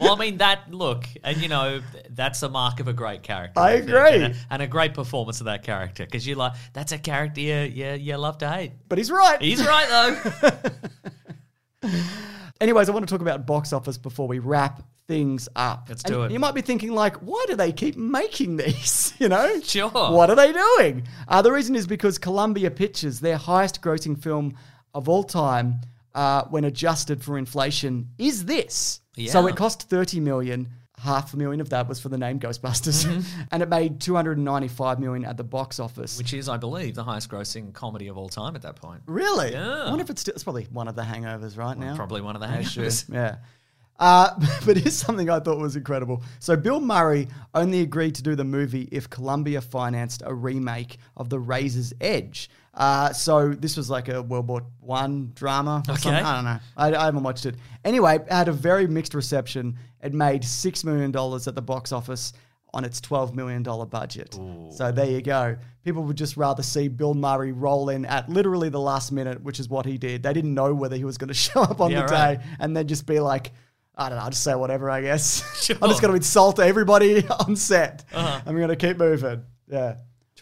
Well, 0.00 0.14
I 0.14 0.18
mean 0.18 0.38
that 0.38 0.72
look, 0.72 1.06
and 1.24 1.38
you 1.38 1.48
know 1.48 1.80
that's 2.10 2.42
a 2.42 2.48
mark 2.48 2.78
of 2.78 2.86
a 2.86 2.92
great 2.92 3.22
character. 3.24 3.58
I 3.58 3.78
think, 3.78 3.88
agree. 3.88 4.24
and 4.24 4.34
a, 4.34 4.36
and 4.50 4.62
a 4.62 4.66
great 4.66 4.94
performance 4.94 5.40
of 5.40 5.46
that 5.46 5.64
character 5.64 6.04
because 6.04 6.26
you 6.26 6.36
like 6.36 6.52
that's 6.72 6.92
a 6.92 6.98
character 6.98 7.40
you, 7.40 7.56
you 7.62 7.92
you 7.94 8.16
love 8.16 8.38
to 8.38 8.48
hate. 8.48 8.72
But 8.88 8.98
he's 8.98 9.10
right. 9.10 9.42
He's 9.42 9.64
right 9.66 9.88
though. 9.88 10.52
Anyways, 12.60 12.88
I 12.88 12.92
want 12.92 13.06
to 13.06 13.12
talk 13.12 13.20
about 13.22 13.46
box 13.46 13.72
office 13.72 13.98
before 13.98 14.26
we 14.26 14.40
wrap 14.40 14.82
things 15.06 15.48
up. 15.54 15.86
Let's 15.88 16.02
And 16.04 16.12
do 16.12 16.22
it. 16.24 16.32
You 16.32 16.40
might 16.40 16.54
be 16.54 16.60
thinking, 16.60 16.92
like, 16.92 17.16
why 17.16 17.44
do 17.46 17.54
they 17.54 17.72
keep 17.72 17.96
making 17.96 18.56
these? 18.56 19.06
You 19.18 19.28
know? 19.28 19.60
Sure. 19.62 19.90
What 19.90 20.30
are 20.30 20.36
they 20.36 20.52
doing? 20.52 21.08
Uh, 21.26 21.42
the 21.42 21.50
reason 21.50 21.74
is 21.74 21.88
because 21.88 22.18
Columbia 22.18 22.70
Pictures, 22.70 23.18
their 23.18 23.36
highest 23.36 23.82
grossing 23.82 24.20
film 24.22 24.54
of 24.94 25.08
all 25.08 25.24
time, 25.24 25.80
uh, 26.14 26.44
when 26.44 26.64
adjusted 26.64 27.22
for 27.22 27.36
inflation, 27.36 28.10
is 28.16 28.44
this. 28.44 29.00
So 29.26 29.46
it 29.46 29.56
cost 29.56 29.88
30 29.88 30.20
million. 30.20 30.68
Half 31.00 31.32
a 31.32 31.36
million 31.36 31.60
of 31.60 31.68
that 31.70 31.86
was 31.88 32.00
for 32.00 32.08
the 32.08 32.18
name 32.18 32.40
Ghostbusters, 32.40 33.06
Mm-hmm. 33.06 33.40
and 33.52 33.62
it 33.62 33.68
made 33.68 34.00
295 34.00 34.98
million 34.98 35.24
at 35.24 35.36
the 35.36 35.44
box 35.44 35.78
office. 35.78 36.18
Which 36.18 36.34
is, 36.34 36.48
I 36.48 36.56
believe, 36.56 36.96
the 36.96 37.04
highest 37.04 37.28
grossing 37.30 37.72
comedy 37.72 38.08
of 38.08 38.18
all 38.18 38.28
time 38.28 38.56
at 38.56 38.62
that 38.62 38.74
point. 38.74 39.02
really? 39.06 39.52
Yeah. 39.52 39.84
I 39.84 39.90
wonder 39.90 40.02
if 40.02 40.10
it's 40.10 40.22
still, 40.22 40.34
it's 40.34 40.42
probably 40.42 40.64
one 40.72 40.88
of 40.88 40.96
the 40.96 41.02
hangovers 41.02 41.56
right 41.56 41.78
now. 41.78 41.94
Probably 41.94 42.20
one 42.20 42.34
of 42.34 42.40
the 42.40 42.48
Yeah, 42.52 42.62
hangovers. 42.62 43.12
Yeah. 43.14 43.36
Uh, 43.98 44.30
but 44.66 44.76
here's 44.76 44.96
something 44.96 45.28
I 45.28 45.40
thought 45.40 45.58
was 45.58 45.76
incredible. 45.76 46.22
So 46.38 46.56
Bill 46.56 46.80
Murray 46.80 47.28
only 47.54 47.80
agreed 47.80 48.14
to 48.16 48.22
do 48.22 48.34
the 48.36 48.44
movie 48.44 48.88
if 48.92 49.10
Columbia 49.10 49.60
financed 49.60 50.22
a 50.24 50.32
remake 50.34 50.98
of 51.16 51.28
The 51.28 51.38
Razor's 51.38 51.92
Edge. 52.00 52.48
Uh, 52.74 53.12
so 53.12 53.48
this 53.50 53.76
was 53.76 53.90
like 53.90 54.08
a 54.08 54.22
World 54.22 54.46
War 54.46 54.62
One 54.80 55.32
drama. 55.34 55.82
Or 55.88 55.92
Okay. 55.94 56.02
something. 56.02 56.24
I 56.24 56.34
don't 56.36 56.44
know. 56.44 56.58
I, 56.76 56.94
I 56.94 57.04
haven't 57.06 57.24
watched 57.24 57.44
it. 57.46 57.56
Anyway, 57.84 58.16
it 58.16 58.30
had 58.30 58.46
a 58.48 58.52
very 58.52 58.86
mixed 58.86 59.14
reception. 59.14 59.76
It 60.00 60.14
made 60.14 60.44
six 60.44 60.84
million 60.84 61.10
dollars 61.10 61.48
at 61.48 61.56
the 61.56 61.62
box 61.62 61.90
office 61.90 62.32
on 62.74 62.84
its 62.84 63.00
$12 63.00 63.34
million 63.34 63.62
budget. 63.62 64.34
So 64.70 64.92
there 64.92 65.06
you 65.06 65.22
go. 65.22 65.56
People 65.84 66.04
would 66.04 66.16
just 66.18 66.36
rather 66.36 66.62
see 66.62 66.86
Bill 66.88 67.14
Murray 67.14 67.50
roll 67.50 67.88
in 67.88 68.04
at 68.04 68.28
literally 68.28 68.68
the 68.68 68.78
last 68.78 69.10
minute, 69.10 69.42
which 69.42 69.58
is 69.58 69.70
what 69.70 69.86
he 69.86 69.96
did. 69.96 70.22
They 70.22 70.34
didn't 70.34 70.52
know 70.52 70.74
whether 70.74 70.94
he 70.94 71.04
was 71.04 71.16
going 71.16 71.28
to 71.34 71.34
show 71.34 71.62
up 71.62 71.80
on 71.80 71.90
Yeah, 71.90 72.06
the 72.06 72.12
right. 72.12 72.38
day 72.40 72.44
and 72.60 72.76
then 72.76 72.86
just 72.86 73.06
be 73.06 73.18
like, 73.20 73.52
I 73.98 74.08
don't 74.08 74.16
know, 74.18 74.24
I'll 74.24 74.30
just 74.30 74.44
say 74.44 74.54
whatever, 74.54 74.88
I 74.90 75.02
guess. 75.02 75.42
Sure. 75.68 75.76
I'm 75.82 75.90
just 75.90 76.00
going 76.00 76.12
to 76.12 76.16
insult 76.16 76.60
everybody 76.60 77.26
on 77.46 77.56
set. 77.56 78.04
Uh-huh. 78.14 78.40
I'm 78.46 78.56
going 78.56 78.68
to 78.68 78.76
keep 78.76 78.96
moving. 78.96 79.42
Yeah. 79.66 79.96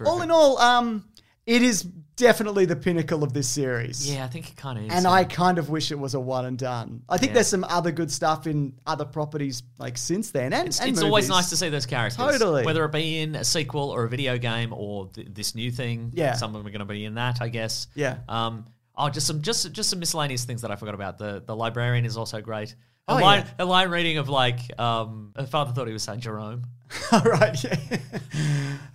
All 0.05 0.21
in 0.23 0.31
all, 0.31 0.59
um, 0.59 1.09
it 1.47 1.63
is 1.63 1.83
definitely 1.83 2.65
the 2.67 2.77
pinnacle 2.77 3.25
of 3.25 3.33
this 3.33 3.49
series. 3.49 4.11
Yeah, 4.11 4.25
I 4.25 4.29
think 4.29 4.51
it 4.51 4.57
kind 4.57 4.79
of 4.79 4.85
is. 4.85 4.93
And 4.93 5.05
yeah. 5.05 5.11
I 5.11 5.25
kind 5.25 5.59
of 5.59 5.69
wish 5.71 5.91
it 5.91 5.99
was 5.99 6.15
a 6.15 6.21
one 6.21 6.45
and 6.45 6.59
done. 6.59 7.03
I 7.09 7.19
think 7.19 7.31
Yeah. 7.31 7.35
there's 7.35 7.49
some 7.49 7.65
other 7.65 7.93
good 7.93 8.11
stuff 8.13 8.47
in 8.47 8.75
other 8.87 9.05
properties 9.05 9.63
like 9.79 9.97
since 9.99 10.31
then. 10.31 10.53
And 10.53 10.69
It's, 10.69 10.81
and 10.81 10.91
it's 10.91 11.03
always 11.03 11.29
nice 11.29 11.49
to 11.51 11.57
see 11.57 11.69
those 11.71 11.87
characters. 11.87 12.17
Totally. 12.19 12.65
Whether 12.65 12.85
it 12.85 12.93
be 12.93 13.21
in 13.21 13.35
a 13.35 13.45
sequel 13.45 13.91
or 13.91 14.05
a 14.05 14.09
video 14.09 14.39
game 14.39 14.73
or 14.73 15.09
th- 15.09 15.29
this 15.33 15.55
new 15.55 15.71
thing. 15.71 16.11
Yeah. 16.15 16.35
Some 16.35 16.55
of 16.55 16.61
them 16.61 16.67
are 16.67 16.71
going 16.71 16.87
to 16.87 16.93
be 16.93 17.05
in 17.05 17.15
that, 17.15 17.41
I 17.41 17.49
guess. 17.49 17.89
Yeah. 17.95 18.19
Um, 18.29 18.67
oh, 18.97 19.09
just 19.09 19.27
some 19.27 19.43
just 19.43 19.73
just 19.73 19.91
some 19.91 19.99
miscellaneous 19.99 20.45
things 20.45 20.63
that 20.63 20.71
I 20.71 20.77
forgot 20.77 20.95
about. 20.95 21.19
The 21.19 21.43
the 21.45 21.57
librarian 21.57 22.05
is 22.05 22.17
also 22.17 22.41
great. 22.41 22.75
A 23.09 23.13
Oh, 23.13 23.17
line, 23.17 23.45
yeah. 23.47 23.65
a 23.65 23.67
line 23.67 23.89
reading 23.91 24.19
of 24.19 24.29
like, 24.29 24.59
um, 24.81 25.33
her 25.37 25.47
father 25.47 25.73
thought 25.73 25.87
he 25.87 25.93
was 25.93 26.03
Saint 26.03 26.21
Jerome, 26.21 26.65
All 27.13 27.21
right. 27.21 27.57
Yeah. 27.65 27.99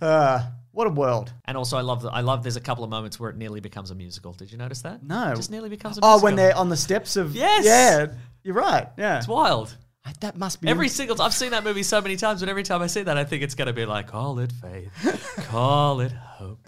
uh, 0.06 0.42
what 0.72 0.86
a 0.86 0.90
world. 0.90 1.32
and 1.44 1.56
also 1.56 1.76
I 1.76 1.82
love 1.82 2.02
that 2.02 2.10
I 2.12 2.20
love. 2.22 2.42
There's 2.42 2.56
a 2.56 2.60
couple 2.60 2.82
of 2.84 2.90
moments 2.90 3.20
where 3.20 3.28
it 3.30 3.36
nearly 3.36 3.60
becomes 3.60 3.90
a 3.90 3.94
musical. 3.94 4.32
Did 4.32 4.50
you 4.50 4.56
notice 4.58 4.82
that? 4.82 5.02
No. 5.02 5.32
it 5.32 5.36
just 5.36 5.50
nearly 5.50 5.68
becomes 5.68 5.98
a 5.98 6.00
musical. 6.00 6.18
Oh, 6.20 6.22
when 6.22 6.34
they're 6.36 6.56
on 6.56 6.68
the 6.70 6.76
steps 6.76 7.16
of. 7.16 7.34
Yes. 7.34 7.64
Yeah. 7.64 8.06
You're 8.42 8.54
right. 8.54 8.88
Yeah. 8.96 9.18
it's 9.18 9.28
wild. 9.28 9.76
I- 10.04 10.12
That 10.20 10.36
must 10.36 10.60
be. 10.62 10.68
Every 10.68 10.88
single 10.88 11.14
time 11.16 11.26
I've 11.26 11.34
seen 11.34 11.50
that 11.50 11.62
movie 11.64 11.82
so 11.82 12.00
many 12.00 12.16
times, 12.16 12.40
but 12.40 12.48
every 12.48 12.62
time 12.64 12.80
I 12.82 12.86
see 12.86 13.02
that, 13.02 13.16
I 13.18 13.24
think 13.24 13.42
it's 13.42 13.54
going 13.54 13.66
to 13.66 13.72
be 13.74 13.84
like, 13.86 14.08
call 14.08 14.38
it 14.40 14.50
faith, 14.50 14.90
call 15.48 16.00
it 16.00 16.12
hope, 16.12 16.66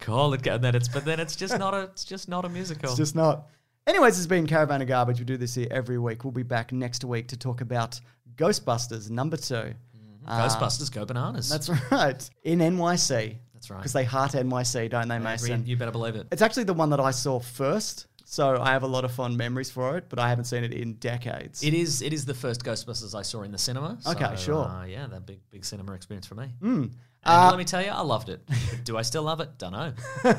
call 0.00 0.34
it, 0.34 0.46
and 0.46 0.62
then 0.62 0.74
it's, 0.76 0.86
but 0.88 1.04
then 1.04 1.18
it's 1.18 1.34
just 1.34 1.58
not 1.58 1.72
a, 1.74 1.80
it's 1.84 2.04
just 2.04 2.28
not 2.28 2.44
a 2.44 2.48
musical. 2.48 2.90
It's 2.90 2.98
just 2.98 3.16
not. 3.16 3.46
Anyways, 3.86 4.18
it's 4.18 4.26
been 4.26 4.48
Caravan 4.48 4.82
of 4.82 4.88
Garbage. 4.88 5.20
We 5.20 5.24
do 5.24 5.36
this 5.36 5.54
here 5.54 5.68
every 5.70 5.96
week. 5.98 6.24
We'll 6.24 6.32
be 6.32 6.42
back 6.42 6.72
next 6.72 7.04
week 7.04 7.28
to 7.28 7.36
talk 7.36 7.60
about 7.60 8.00
Ghostbusters 8.34 9.10
number 9.10 9.36
two. 9.36 9.74
Uh, 10.26 10.48
Ghostbusters 10.48 10.90
go 10.92 11.04
bananas. 11.04 11.48
That's 11.48 11.68
right. 11.92 12.30
In 12.42 12.58
NYC. 12.58 13.36
That's 13.54 13.70
right. 13.70 13.78
Because 13.78 13.92
they 13.92 14.02
heart 14.02 14.32
NYC, 14.32 14.90
don't 14.90 15.06
they, 15.06 15.20
Mason? 15.20 15.64
You 15.66 15.76
better 15.76 15.92
believe 15.92 16.16
it. 16.16 16.26
It's 16.32 16.42
actually 16.42 16.64
the 16.64 16.74
one 16.74 16.90
that 16.90 16.98
I 16.98 17.12
saw 17.12 17.38
first. 17.38 18.08
So 18.24 18.60
I 18.60 18.72
have 18.72 18.82
a 18.82 18.88
lot 18.88 19.04
of 19.04 19.12
fond 19.12 19.36
memories 19.38 19.70
for 19.70 19.96
it, 19.96 20.06
but 20.08 20.18
I 20.18 20.28
haven't 20.28 20.46
seen 20.46 20.64
it 20.64 20.74
in 20.74 20.94
decades. 20.94 21.62
It 21.62 21.72
is, 21.72 22.02
it 22.02 22.12
is 22.12 22.24
the 22.24 22.34
first 22.34 22.64
Ghostbusters 22.64 23.14
I 23.16 23.22
saw 23.22 23.42
in 23.42 23.52
the 23.52 23.58
cinema. 23.58 23.98
so, 24.00 24.10
Okay, 24.10 24.34
sure. 24.34 24.64
Uh, 24.64 24.84
yeah, 24.84 25.06
that 25.06 25.26
big, 25.26 25.38
big 25.52 25.64
cinema 25.64 25.92
experience 25.92 26.26
for 26.26 26.34
me. 26.34 26.48
Mm. 26.60 26.74
And 26.82 26.90
Uh, 27.22 27.50
let 27.50 27.56
me 27.58 27.64
tell 27.64 27.82
you, 27.84 27.90
I 27.90 28.00
loved 28.02 28.30
it. 28.30 28.40
do 28.84 28.96
I 28.96 29.02
still 29.02 29.22
love 29.22 29.38
it? 29.38 29.56
Don't 29.58 29.72
know. 29.72 29.92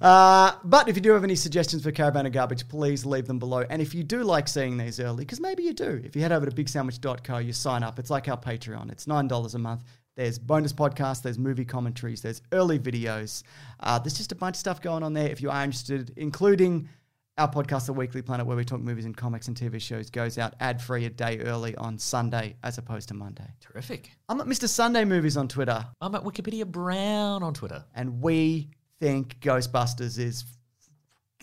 Uh, 0.00 0.52
but 0.64 0.88
if 0.88 0.96
you 0.96 1.02
do 1.02 1.12
have 1.12 1.24
any 1.24 1.34
suggestions 1.36 1.82
for 1.82 1.90
Caravan 1.90 2.26
of 2.26 2.32
Garbage, 2.32 2.68
please 2.68 3.04
leave 3.06 3.26
them 3.26 3.38
below. 3.38 3.64
And 3.68 3.80
if 3.80 3.94
you 3.94 4.02
do 4.02 4.22
like 4.22 4.48
seeing 4.48 4.76
these 4.76 5.00
early, 5.00 5.24
because 5.24 5.40
maybe 5.40 5.62
you 5.62 5.72
do, 5.72 6.00
if 6.04 6.14
you 6.16 6.22
head 6.22 6.32
over 6.32 6.46
to 6.46 6.52
bigsandwich.co, 6.52 7.38
you 7.38 7.52
sign 7.52 7.82
up. 7.82 7.98
It's 7.98 8.10
like 8.10 8.28
our 8.28 8.38
Patreon. 8.38 8.90
It's 8.92 9.06
$9 9.06 9.54
a 9.54 9.58
month. 9.58 9.84
There's 10.16 10.38
bonus 10.38 10.72
podcasts, 10.72 11.20
there's 11.20 11.38
movie 11.38 11.66
commentaries, 11.66 12.22
there's 12.22 12.40
early 12.52 12.78
videos. 12.78 13.42
Uh, 13.80 13.98
there's 13.98 14.16
just 14.16 14.32
a 14.32 14.34
bunch 14.34 14.54
of 14.54 14.60
stuff 14.60 14.80
going 14.80 15.02
on 15.02 15.12
there 15.12 15.28
if 15.28 15.42
you 15.42 15.50
are 15.50 15.62
interested, 15.62 16.14
including 16.16 16.88
our 17.36 17.50
podcast, 17.50 17.84
The 17.84 17.92
Weekly 17.92 18.22
Planet, 18.22 18.46
where 18.46 18.56
we 18.56 18.64
talk 18.64 18.80
movies 18.80 19.04
and 19.04 19.14
comics 19.14 19.46
and 19.48 19.54
TV 19.54 19.78
shows, 19.78 20.08
goes 20.08 20.38
out 20.38 20.54
ad 20.58 20.80
free 20.80 21.04
a 21.04 21.10
day 21.10 21.40
early 21.40 21.76
on 21.76 21.98
Sunday 21.98 22.56
as 22.62 22.78
opposed 22.78 23.08
to 23.08 23.14
Monday. 23.14 23.44
Terrific. 23.60 24.10
I'm 24.30 24.40
at 24.40 24.46
Mr. 24.46 24.66
Sunday 24.66 25.04
Movies 25.04 25.36
on 25.36 25.48
Twitter, 25.48 25.84
I'm 26.00 26.14
at 26.14 26.22
Wikipedia 26.22 26.66
Brown 26.66 27.42
on 27.42 27.52
Twitter. 27.52 27.84
and 27.94 28.22
we 28.22 28.70
think 29.00 29.40
Ghostbusters 29.40 30.18
is 30.18 30.44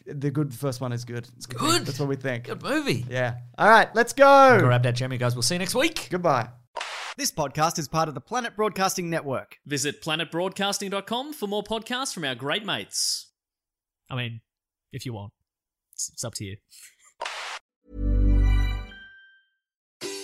the 0.06 0.32
good 0.32 0.54
first 0.54 0.82
one 0.82 0.92
is 0.92 1.06
good. 1.06 1.28
It's 1.38 1.46
good. 1.46 1.86
That's 1.86 2.00
what 2.00 2.10
we 2.10 2.16
think. 2.16 2.46
Good 2.46 2.62
movie. 2.62 3.06
Yeah. 3.10 3.36
All 3.58 3.70
right, 3.70 3.94
let's 3.96 4.14
go. 4.14 4.60
Grab 4.60 4.84
that 4.84 4.96
jammy, 4.96 5.18
guys. 5.18 5.36
We'll 5.36 5.44
see 5.44 5.56
you 5.56 5.60
next 5.60 5.76
week. 5.76 6.08
Goodbye. 6.10 6.50
This 7.16 7.32
podcast 7.32 7.78
is 7.78 7.88
part 7.88 8.10
of 8.10 8.16
the 8.16 8.22
Planet 8.22 8.56
Broadcasting 8.56 9.10
Network. 9.10 9.58
Visit 9.66 10.02
planetbroadcasting.com 10.02 11.34
for 11.34 11.48
more 11.48 11.64
podcasts 11.64 12.14
from 12.14 12.26
our 12.26 12.36
great 12.36 12.66
mates. 12.66 13.32
I 14.10 14.16
mean, 14.16 14.42
if 14.92 15.06
you 15.06 15.14
want, 15.14 15.32
it's, 15.94 16.10
it's 16.10 16.24
up 16.24 16.34
to 16.36 16.44
you. 16.44 16.58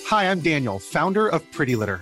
Hi, 0.07 0.31
I'm 0.31 0.39
Daniel, 0.39 0.79
founder 0.79 1.29
of 1.29 1.49
Pretty 1.51 1.75
Litter. 1.75 2.01